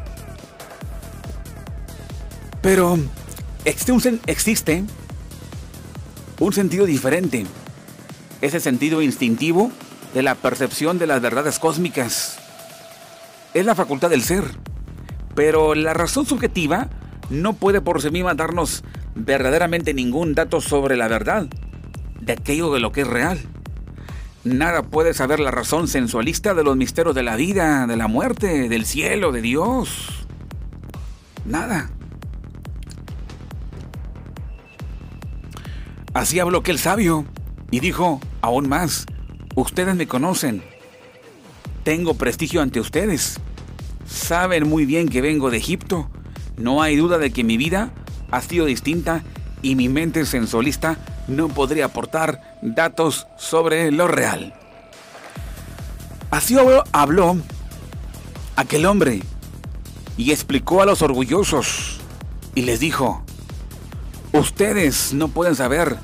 [2.63, 2.99] Pero
[3.65, 4.85] existe un, existe
[6.39, 7.47] un sentido diferente.
[8.41, 9.71] Ese sentido instintivo
[10.15, 12.42] de la percepción de las verdades cósmicas.
[13.55, 14.45] Es la facultad del ser.
[15.35, 16.89] Pero la razón subjetiva
[17.31, 18.85] no puede por sí misma darnos
[19.15, 21.47] verdaderamente ningún dato sobre la verdad
[22.21, 23.39] de aquello de lo que es real.
[24.45, 28.69] Nada puede saber la razón sensualista de los misterios de la vida, de la muerte,
[28.69, 30.27] del cielo, de Dios.
[31.45, 31.91] Nada.
[36.15, 37.25] Así habló aquel sabio
[37.71, 39.07] y dijo, aún más,
[39.55, 40.63] ustedes me conocen.
[41.85, 43.41] Tengo prestigio ante ustedes.
[44.07, 46.09] Saben muy bien que vengo de Egipto.
[46.57, 47.91] No hay duda de que mi vida
[48.31, 49.23] ha sido distinta
[49.63, 54.55] y mi mente sensualista no podría aportar datos sobre lo real.
[56.31, 56.57] Así
[56.93, 57.37] habló
[58.57, 59.23] aquel hombre
[60.17, 62.01] y explicó a los orgullosos
[62.55, 63.25] y les dijo,
[64.33, 65.97] ustedes no pueden saber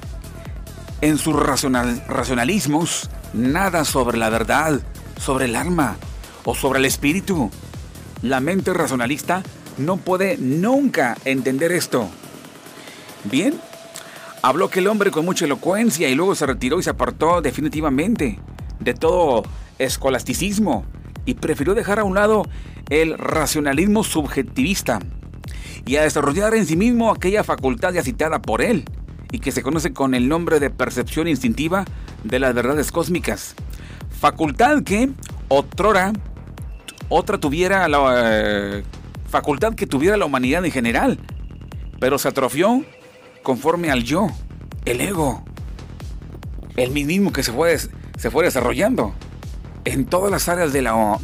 [1.01, 4.81] en sus racionalismos nada sobre la verdad,
[5.19, 5.97] sobre el alma
[6.45, 7.51] o sobre el espíritu.
[8.23, 9.43] La mente racionalista
[9.77, 12.09] no puede nunca entender esto.
[13.25, 13.61] Bien,
[14.41, 18.39] Habló aquel hombre con mucha elocuencia y luego se retiró y se apartó definitivamente
[18.79, 19.43] de todo
[19.81, 20.85] escolasticismo
[21.25, 22.45] y prefirió dejar a un lado
[22.89, 25.01] el racionalismo subjetivista
[25.85, 28.85] y a desarrollar en sí mismo aquella facultad ya citada por él
[29.33, 31.85] y que se conoce con el nombre de percepción instintiva
[32.23, 33.57] de las verdades cósmicas.
[34.21, 35.11] Facultad que
[35.49, 36.13] otrora
[37.09, 38.85] otra tuviera la eh,
[39.29, 41.19] facultad que tuviera la humanidad en general,
[42.01, 42.85] pero se atrofió
[43.43, 44.29] conforme al yo,
[44.85, 45.43] el ego,
[46.77, 49.15] el mismo que se fue, se fue desarrollando
[49.85, 51.19] en todas las áreas de la,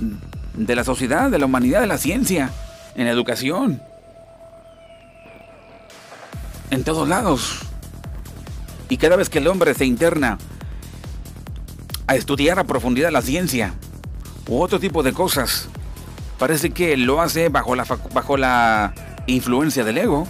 [0.54, 2.50] de la sociedad, de la humanidad, de la ciencia,
[2.94, 3.82] en la educación,
[6.70, 7.60] en todos lados.
[8.88, 10.38] Y cada vez que el hombre se interna
[12.06, 13.74] a estudiar a profundidad la ciencia
[14.48, 15.68] u otro tipo de cosas,
[16.38, 18.94] parece que lo hace bajo la, bajo la
[19.26, 20.28] influencia del ego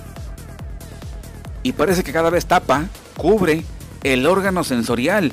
[1.62, 2.84] y parece que cada vez tapa,
[3.16, 3.64] cubre
[4.02, 5.32] el órgano sensorial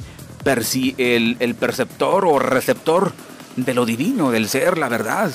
[0.98, 3.14] el, el perceptor o receptor
[3.56, 5.32] de lo divino, del ser, la verdad,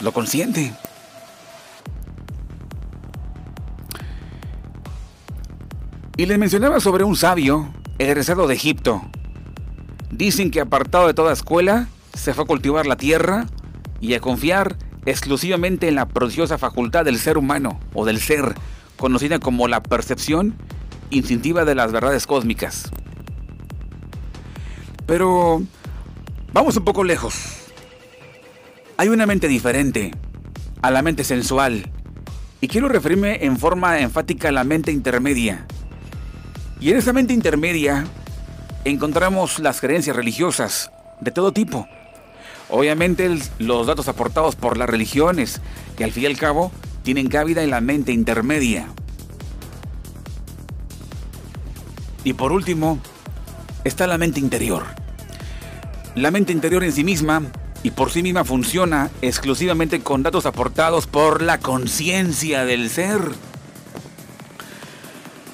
[0.00, 0.72] lo consciente.
[6.16, 9.02] Y les mencionaba sobre un sabio egresado de Egipto.
[10.14, 13.46] Dicen que apartado de toda escuela, se fue a cultivar la tierra
[14.00, 18.54] y a confiar exclusivamente en la preciosa facultad del ser humano o del ser,
[18.96, 20.54] conocida como la percepción
[21.10, 22.92] instintiva de las verdades cósmicas.
[25.04, 25.64] Pero
[26.52, 27.34] vamos un poco lejos.
[28.96, 30.12] Hay una mente diferente
[30.80, 31.90] a la mente sensual
[32.60, 35.66] y quiero referirme en forma enfática a la mente intermedia
[36.78, 38.06] y en esa mente intermedia
[38.84, 41.88] encontramos las creencias religiosas de todo tipo.
[42.68, 45.60] Obviamente los datos aportados por las religiones,
[45.96, 46.72] que al fin y al cabo
[47.02, 48.88] tienen cabida en la mente intermedia.
[52.24, 52.98] Y por último,
[53.84, 54.84] está la mente interior.
[56.14, 57.42] La mente interior en sí misma
[57.82, 63.20] y por sí misma funciona exclusivamente con datos aportados por la conciencia del ser.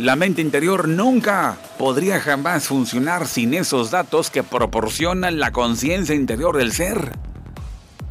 [0.01, 6.57] La mente interior nunca podría jamás funcionar sin esos datos que proporcionan la conciencia interior
[6.57, 7.19] del ser.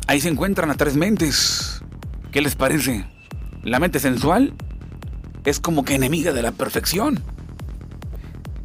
[0.05, 1.81] Ahí se encuentran las tres mentes.
[2.31, 3.07] ¿Qué les parece?
[3.63, 4.53] La mente sensual
[5.45, 7.23] es como que enemiga de la perfección.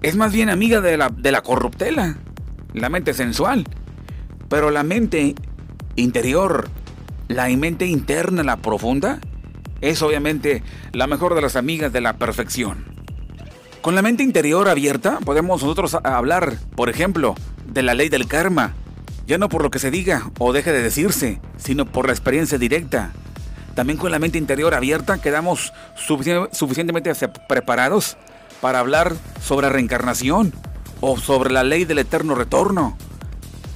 [0.02, 2.18] Es más bien amiga de la, de la corruptela.
[2.74, 3.64] La mente sensual.
[4.50, 5.34] Pero la mente
[5.96, 6.68] interior,
[7.28, 9.18] la mente interna, la profunda,
[9.80, 10.62] es obviamente
[10.92, 12.93] la mejor de las amigas de la perfección.
[13.84, 17.34] Con la mente interior abierta podemos nosotros hablar, por ejemplo,
[17.66, 18.72] de la ley del karma,
[19.26, 22.56] ya no por lo que se diga o deje de decirse, sino por la experiencia
[22.56, 23.12] directa.
[23.74, 27.12] También con la mente interior abierta quedamos suficientemente
[27.46, 28.16] preparados
[28.62, 29.12] para hablar
[29.42, 30.54] sobre reencarnación
[31.02, 32.96] o sobre la ley del eterno retorno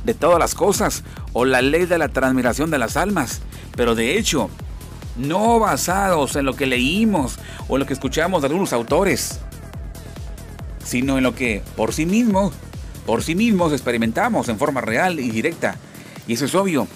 [0.07, 1.05] de todas las cosas
[1.35, 3.43] o la ley de la transmigración de las almas.
[3.77, 4.49] Pero de hecho,
[5.19, 7.39] no basados en lo que leímos
[7.69, 9.41] o en lo que escuchamos de algunos autores,
[10.89, 12.55] sino en lo que por sí mismos,
[13.05, 15.77] por sí mismos experimentamos en forma real y directa.
[16.27, 16.89] Y eso es obvio.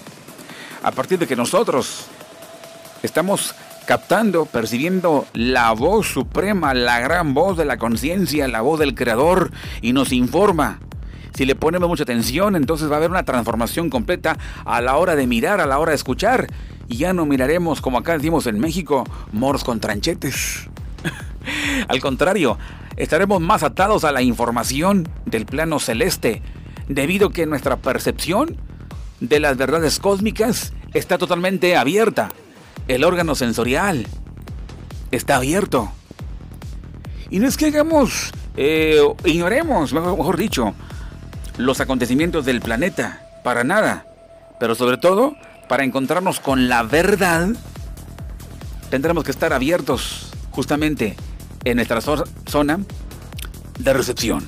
[0.81, 2.05] A partir de que nosotros
[3.03, 3.53] estamos
[3.85, 9.51] captando, percibiendo la voz suprema, la gran voz de la conciencia, la voz del creador
[9.81, 10.79] y nos informa.
[11.35, 15.15] Si le ponemos mucha atención, entonces va a haber una transformación completa a la hora
[15.15, 16.47] de mirar, a la hora de escuchar.
[16.87, 20.67] Y ya no miraremos como acá decimos en México, moros con tranchetes.
[21.87, 22.57] Al contrario,
[22.97, 26.41] estaremos más atados a la información del plano celeste,
[26.87, 28.57] debido a que nuestra percepción
[29.19, 32.29] de las verdades cósmicas está totalmente abierta.
[32.87, 34.05] El órgano sensorial
[35.11, 35.91] está abierto.
[37.29, 40.73] Y no es que hagamos, eh, ignoremos, mejor dicho,
[41.57, 44.05] los acontecimientos del planeta, para nada.
[44.59, 45.35] Pero sobre todo,
[45.67, 47.49] para encontrarnos con la verdad,
[48.89, 51.15] tendremos que estar abiertos justamente
[51.65, 52.79] en nuestra zona
[53.79, 54.45] de recepción.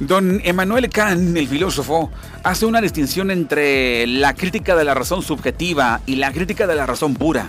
[0.00, 2.10] Don Emmanuel Kant, el filósofo,
[2.44, 6.86] hace una distinción entre la crítica de la razón subjetiva y la crítica de la
[6.86, 7.48] razón pura.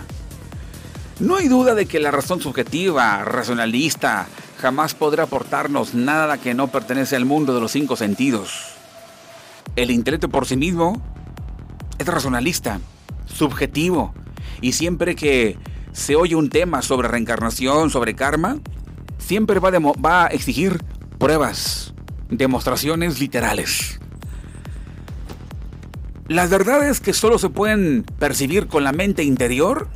[1.19, 4.27] No hay duda de que la razón subjetiva, racionalista,
[4.59, 8.51] jamás podrá aportarnos nada que no pertenece al mundo de los cinco sentidos.
[9.75, 11.01] El intelecto por sí mismo
[11.99, 12.79] es racionalista,
[13.27, 14.13] subjetivo,
[14.59, 15.57] y siempre que
[15.91, 18.57] se oye un tema sobre reencarnación, sobre karma,
[19.17, 20.83] siempre va, a exigir
[21.17, 21.93] pruebas,
[22.29, 23.99] demostraciones literales.
[26.27, 29.87] Las verdades que solo se pueden percibir con la mente interior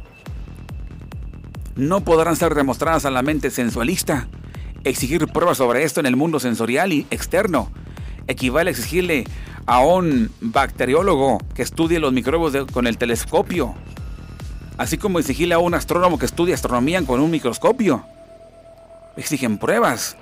[1.75, 4.27] no podrán ser demostradas a la mente sensualista.
[4.83, 7.71] Exigir pruebas sobre esto en el mundo sensorial y externo
[8.27, 9.25] equivale a exigirle
[9.65, 13.75] a un bacteriólogo que estudie los microbios con el telescopio
[14.77, 18.05] así como exigirle a un astrónomo que estudia astronomía con un microscopio.
[19.15, 20.17] Exigen pruebas,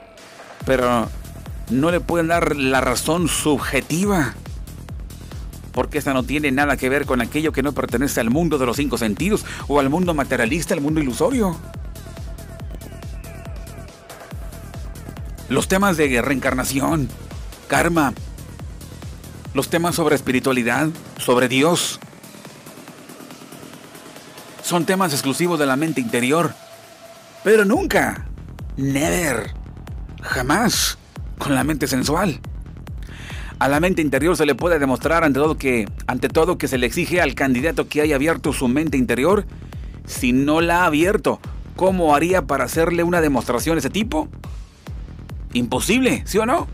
[0.65, 1.07] pero
[1.69, 4.33] no le pueden dar la razón subjetiva,
[5.71, 8.65] porque esta no tiene nada que ver con aquello que no pertenece al mundo de
[8.65, 11.55] los cinco sentidos o al mundo materialista, al mundo ilusorio.
[15.47, 17.09] Los temas de reencarnación,
[17.67, 18.13] karma,
[19.53, 21.99] los temas sobre espiritualidad, sobre Dios,
[24.71, 26.53] son temas exclusivos de la mente interior.
[27.43, 28.25] Pero nunca,
[28.77, 29.53] never,
[30.21, 30.97] jamás
[31.37, 32.39] con la mente sensual.
[33.59, 36.77] A la mente interior se le puede demostrar ante todo que, ante todo que se
[36.77, 39.45] le exige al candidato que haya abierto su mente interior.
[40.05, 41.41] Si no la ha abierto,
[41.75, 44.29] ¿cómo haría para hacerle una demostración de ese tipo?
[45.51, 46.69] Imposible, ¿sí o no?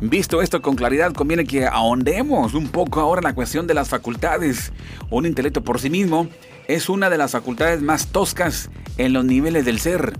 [0.00, 3.88] Visto esto con claridad, conviene que ahondemos un poco ahora en la cuestión de las
[3.88, 4.72] facultades.
[5.10, 6.28] Un intelecto por sí mismo
[6.68, 10.18] es una de las facultades más toscas en los niveles del ser.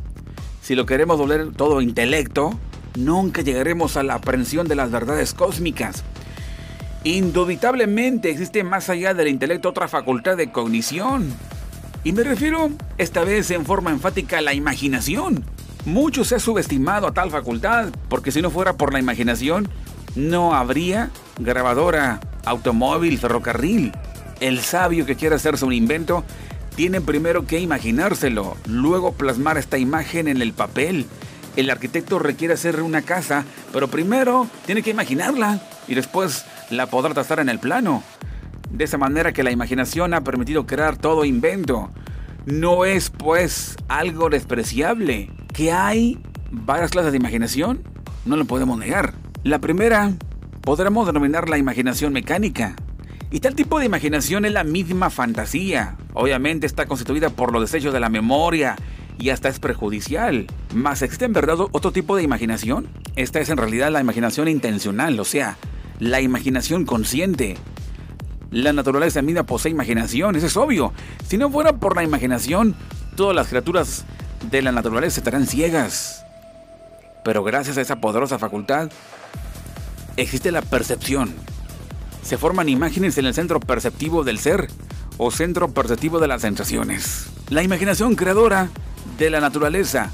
[0.62, 2.58] Si lo queremos volver todo intelecto,
[2.96, 6.04] nunca llegaremos a la aprehensión de las verdades cósmicas.
[7.04, 11.34] Indubitablemente existe más allá del intelecto otra facultad de cognición.
[12.02, 15.44] Y me refiero esta vez en forma enfática a la imaginación.
[15.86, 19.68] Mucho se ha subestimado a tal facultad, porque si no fuera por la imaginación,
[20.14, 23.92] no habría grabadora, automóvil, ferrocarril.
[24.44, 26.22] El sabio que quiera hacerse un invento
[26.76, 31.06] tiene primero que imaginárselo, luego plasmar esta imagen en el papel.
[31.56, 37.14] El arquitecto requiere hacer una casa, pero primero tiene que imaginarla y después la podrá
[37.14, 38.02] trazar en el plano.
[38.70, 41.88] De esa manera que la imaginación ha permitido crear todo invento.
[42.44, 45.30] No es pues algo despreciable.
[45.54, 46.18] ¿Que hay
[46.50, 47.82] varias clases de imaginación?
[48.26, 49.14] No lo podemos negar.
[49.42, 50.12] La primera
[50.60, 52.76] podremos denominar la imaginación mecánica.
[53.34, 55.96] Y tal tipo de imaginación es la misma fantasía.
[56.12, 58.76] Obviamente está constituida por los desechos de la memoria
[59.18, 60.46] y hasta es perjudicial.
[60.72, 62.86] Más existe en verdad otro tipo de imaginación.
[63.16, 65.56] Esta es en realidad la imaginación intencional, o sea,
[65.98, 67.56] la imaginación consciente.
[68.52, 70.92] La naturaleza misma posee imaginación, eso es obvio.
[71.26, 72.76] Si no fuera por la imaginación,
[73.16, 74.04] todas las criaturas
[74.48, 76.24] de la naturaleza estarán ciegas.
[77.24, 78.92] Pero gracias a esa poderosa facultad,
[80.16, 81.34] existe la percepción.
[82.24, 84.68] Se forman imágenes en el centro perceptivo del ser
[85.18, 87.26] o centro perceptivo de las sensaciones.
[87.50, 88.70] La imaginación creadora
[89.18, 90.10] de la naturaleza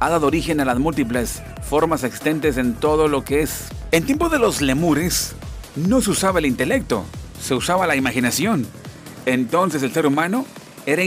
[0.00, 3.68] ha dado origen a las múltiples formas existentes en todo lo que es.
[3.92, 5.36] En tiempo de los lemures,
[5.76, 7.04] no se usaba el intelecto,
[7.40, 8.66] se usaba la imaginación.
[9.24, 10.44] Entonces el ser humano
[10.84, 11.04] era,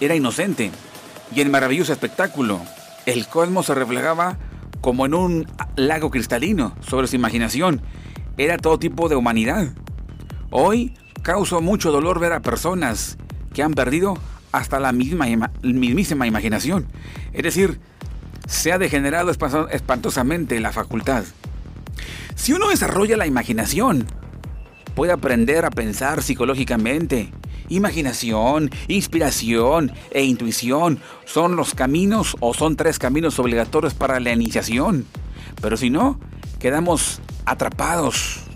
[0.00, 0.70] era inocente.
[1.36, 2.62] Y el maravilloso espectáculo,
[3.04, 4.38] el cosmos se reflejaba
[4.80, 5.46] como en un
[5.76, 7.82] lago cristalino sobre su imaginación.
[8.38, 9.68] Era todo tipo de humanidad.
[10.50, 13.18] Hoy causa mucho dolor ver a personas
[13.52, 14.18] que han perdido
[14.50, 15.26] hasta la misma,
[15.62, 16.86] mismísima imaginación.
[17.34, 17.78] Es decir,
[18.46, 21.24] se ha degenerado espantosamente la facultad.
[22.34, 24.06] Si uno desarrolla la imaginación,
[24.94, 27.30] puede aprender a pensar psicológicamente.
[27.68, 35.04] Imaginación, inspiración e intuición son los caminos o son tres caminos obligatorios para la iniciación.
[35.60, 36.18] Pero si no,
[36.58, 38.47] quedamos atrapados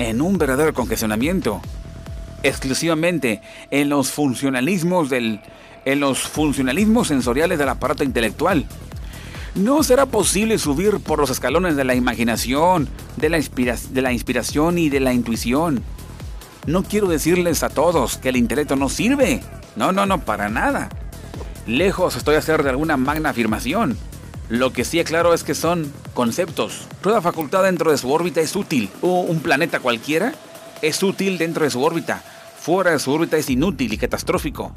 [0.00, 1.60] en un verdadero congestionamiento,
[2.42, 5.40] exclusivamente en los funcionalismos del
[5.84, 8.66] en los funcionalismos sensoriales del aparato intelectual.
[9.54, 14.78] No será posible subir por los escalones de la imaginación, de la, de la inspiración
[14.78, 15.82] y de la intuición.
[16.66, 19.42] No quiero decirles a todos que el intelecto no sirve.
[19.74, 20.90] No, no, no, para nada.
[21.66, 23.96] Lejos estoy a hacer de alguna magna afirmación.
[24.50, 26.88] Lo que sí claro es que son conceptos.
[27.02, 28.90] Toda facultad dentro de su órbita es útil.
[29.00, 30.32] O un planeta cualquiera
[30.82, 32.24] es útil dentro de su órbita.
[32.58, 34.72] Fuera de su órbita es inútil y catastrófico.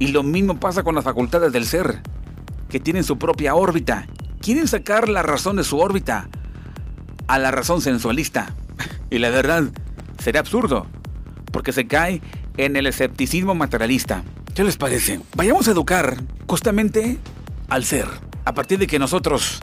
[0.00, 2.02] Y lo mismo pasa con las facultades del ser
[2.68, 4.08] que tienen su propia órbita.
[4.40, 6.28] Quieren sacar la razón de su órbita
[7.28, 8.54] a la razón sensualista.
[9.08, 9.64] Y la verdad,
[10.18, 10.86] sería absurdo,
[11.52, 12.22] porque se cae
[12.56, 14.24] en el escepticismo materialista.
[14.54, 15.20] ¿Qué les parece?
[15.36, 16.16] Vayamos a educar
[16.48, 17.18] justamente
[17.68, 18.08] al ser.
[18.44, 19.60] A partir de que nosotros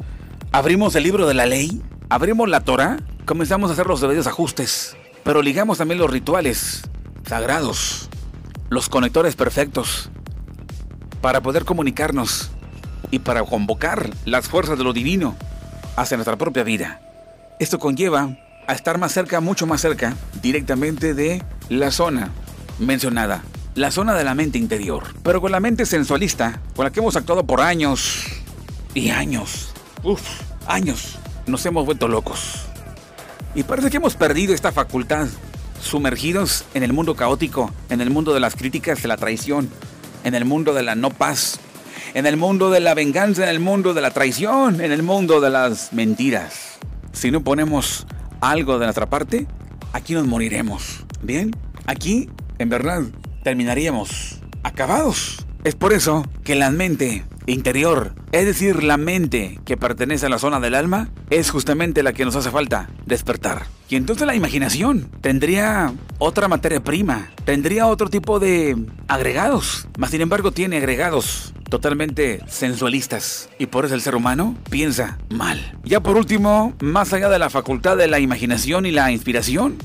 [0.54, 4.96] abrimos el libro de la ley, abrimos la Torah, comenzamos a hacer los debidos ajustes,
[5.24, 6.84] pero ligamos también los rituales
[7.28, 8.10] sagrados,
[8.70, 10.10] los conectores perfectos,
[11.22, 12.52] para poder comunicarnos
[13.12, 15.36] y para convocar las fuerzas de lo divino
[15.98, 17.02] hacia nuestra propia vida.
[17.60, 22.32] Esto conlleva a estar más cerca, mucho más cerca, directamente de la zona
[22.80, 23.44] mencionada,
[23.76, 25.04] la zona de la mente interior.
[25.22, 28.39] Pero con la mente sensualista, con la que hemos actuado por años
[28.94, 29.72] y años,
[30.04, 31.18] uff, años,
[31.48, 32.66] nos hemos vuelto locos.
[33.56, 35.28] Y parece que hemos perdido esta facultad,
[35.82, 39.70] sumergidos en el mundo caótico, en el mundo de las críticas, de la traición,
[40.24, 41.60] en el mundo de la no paz,
[42.14, 45.42] en el mundo de la venganza, en el mundo de la traición, en el mundo
[45.42, 46.80] de las mentiras.
[47.12, 48.06] Si no ponemos
[48.42, 49.48] algo de nuestra parte,
[49.94, 51.06] aquí nos moriremos.
[51.22, 53.04] Bien, aquí en verdad
[53.44, 55.46] terminaríamos acabados.
[55.64, 60.40] Es por eso que la mente interior, es decir, la mente que pertenece a la
[60.40, 63.64] zona del alma, es justamente la que nos hace falta despertar.
[63.90, 68.78] Y entonces la imaginación tendría otra materia prima, tendría otro tipo de
[69.10, 73.50] agregados, mas sin embargo tiene agregados totalmente sensualistas.
[73.60, 75.78] Y por eso el ser humano piensa mal.
[75.84, 79.78] Ya por último, más allá de la facultad de la imaginación y la inspiración,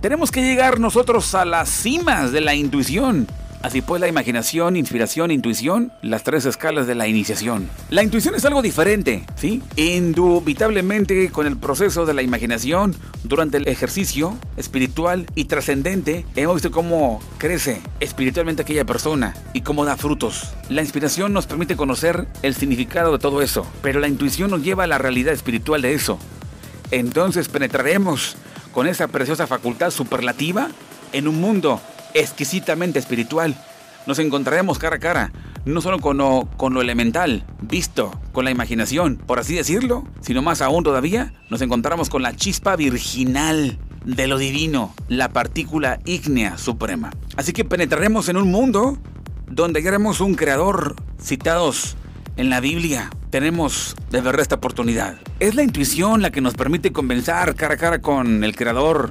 [0.00, 3.28] tenemos que llegar nosotros a las cimas de la intuición
[3.62, 7.70] Así pues, la imaginación, inspiración, intuición, las tres escalas de la iniciación.
[7.90, 9.62] La intuición es algo diferente, ¿sí?
[9.76, 16.72] Indubitablemente con el proceso de la imaginación, durante el ejercicio espiritual y trascendente, hemos visto
[16.72, 20.54] cómo crece espiritualmente aquella persona y cómo da frutos.
[20.68, 24.84] La inspiración nos permite conocer el significado de todo eso, pero la intuición nos lleva
[24.84, 26.18] a la realidad espiritual de eso.
[26.90, 28.34] Entonces penetraremos
[28.72, 30.68] con esa preciosa facultad superlativa
[31.12, 31.80] en un mundo
[32.14, 33.54] exquisitamente espiritual.
[34.06, 35.32] Nos encontraremos cara a cara,
[35.64, 40.82] no solo con lo, elemental, visto, con la imaginación, por así decirlo, sino más aún
[40.82, 47.10] todavía, nos encontramos con la chispa virginal de lo divino, la partícula ígnea suprema.
[47.36, 48.98] Así que penetraremos en un mundo
[49.48, 51.96] donde hallaremos un creador citados
[52.36, 53.10] en la Biblia.
[53.30, 55.16] Tenemos de verdad esta oportunidad.
[55.38, 59.10] Es la intuición la que nos permite convencer cara a cara con el creador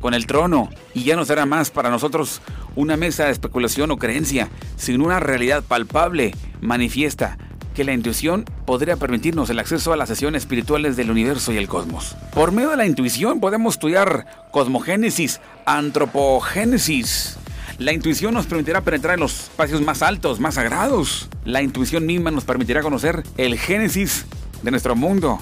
[0.00, 2.40] con el trono y ya no será más para nosotros
[2.76, 7.38] una mesa de especulación o creencia, sino una realidad palpable, manifiesta,
[7.74, 11.68] que la intuición podría permitirnos el acceso a las sesiones espirituales del universo y el
[11.68, 12.16] cosmos.
[12.34, 17.36] Por medio de la intuición podemos estudiar cosmogénesis, antropogénesis.
[17.78, 21.28] La intuición nos permitirá penetrar en los espacios más altos, más sagrados.
[21.44, 24.26] La intuición misma nos permitirá conocer el génesis
[24.62, 25.38] de nuestro mundo.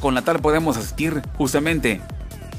[0.00, 2.00] Con la tal podemos asistir justamente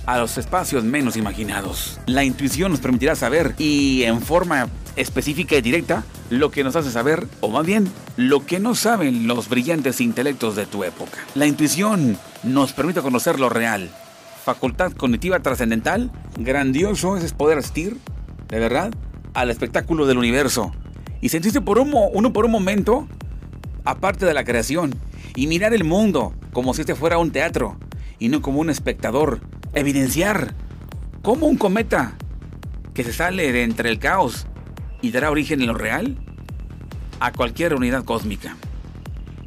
[0.05, 1.99] a los espacios menos imaginados.
[2.05, 6.91] La intuición nos permitirá saber y en forma específica y directa lo que nos hace
[6.91, 11.17] saber, o más bien, lo que no saben los brillantes intelectos de tu época.
[11.35, 13.89] La intuición nos permite conocer lo real.
[14.43, 17.97] Facultad cognitiva trascendental, grandioso es poder asistir,
[18.47, 18.91] de verdad,
[19.33, 20.71] al espectáculo del universo
[21.21, 23.07] y sentirse por un, uno por un momento
[23.85, 24.95] aparte de la creación
[25.35, 27.77] y mirar el mundo como si este fuera un teatro
[28.19, 29.41] y no como un espectador
[29.73, 30.53] evidenciar
[31.21, 32.13] cómo un cometa
[32.93, 34.47] que se sale de entre el caos
[35.01, 36.17] y dará origen en lo real
[37.19, 38.55] a cualquier unidad cósmica.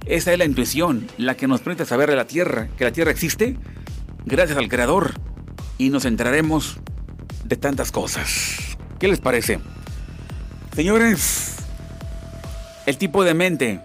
[0.07, 3.11] Esa es la intuición, la que nos permite saber de la Tierra, que la Tierra
[3.11, 3.57] existe
[4.25, 5.15] gracias al Creador
[5.79, 6.79] y nos enteraremos
[7.45, 8.77] de tantas cosas.
[8.99, 9.61] ¿Qué les parece?
[10.75, 11.57] Señores,
[12.87, 13.81] el tipo de mente,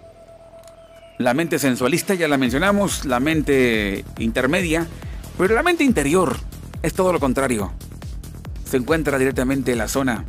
[1.18, 4.86] la mente sensualista ya la mencionamos, la mente intermedia,
[5.40, 6.36] pero la mente interior
[6.82, 7.72] es todo lo contrario.
[8.66, 10.26] Se encuentra directamente en la zona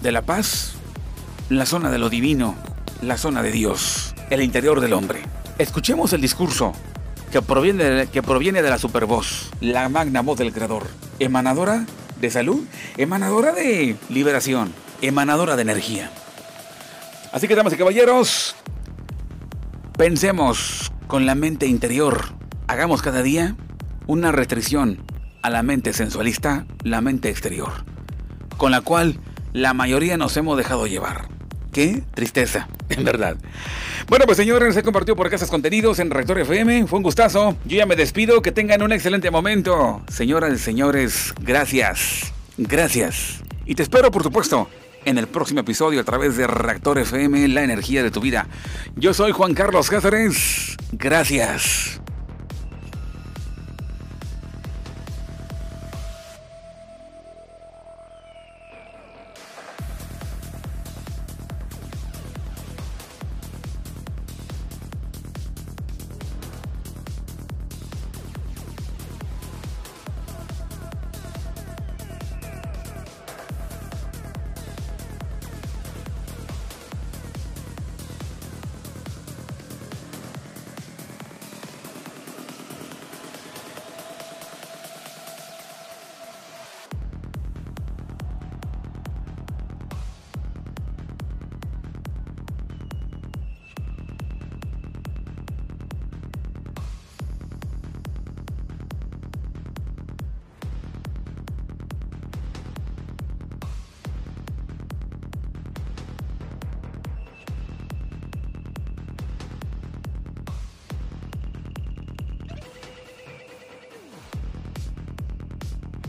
[0.00, 0.72] de la paz,
[1.50, 2.54] la zona de lo divino,
[3.02, 5.20] la zona de Dios, el interior del hombre.
[5.58, 6.72] Escuchemos el discurso
[7.30, 10.86] que proviene de, que proviene de la supervoz, la magna voz del Creador,
[11.18, 11.84] emanadora
[12.18, 12.64] de salud,
[12.96, 14.72] emanadora de liberación,
[15.02, 16.10] emanadora de energía.
[17.32, 18.56] Así que, damas y caballeros,
[19.98, 22.32] pensemos con la mente interior.
[22.66, 23.54] Hagamos cada día
[24.08, 24.98] una restricción
[25.42, 27.70] a la mente sensualista, la mente exterior,
[28.56, 29.20] con la cual
[29.52, 31.28] la mayoría nos hemos dejado llevar.
[31.72, 33.36] Qué tristeza, en verdad.
[34.08, 36.86] Bueno, pues señores, se compartió por acá estos contenidos en Rector FM.
[36.86, 37.56] Fue un gustazo.
[37.66, 38.40] Yo ya me despido.
[38.40, 40.02] Que tengan un excelente momento.
[40.08, 42.32] Señoras y señores, gracias.
[42.56, 43.42] Gracias.
[43.66, 44.70] Y te espero, por supuesto,
[45.04, 48.48] en el próximo episodio a través de Reactor FM, la energía de tu vida.
[48.96, 50.78] Yo soy Juan Carlos Cáceres.
[50.92, 52.00] Gracias.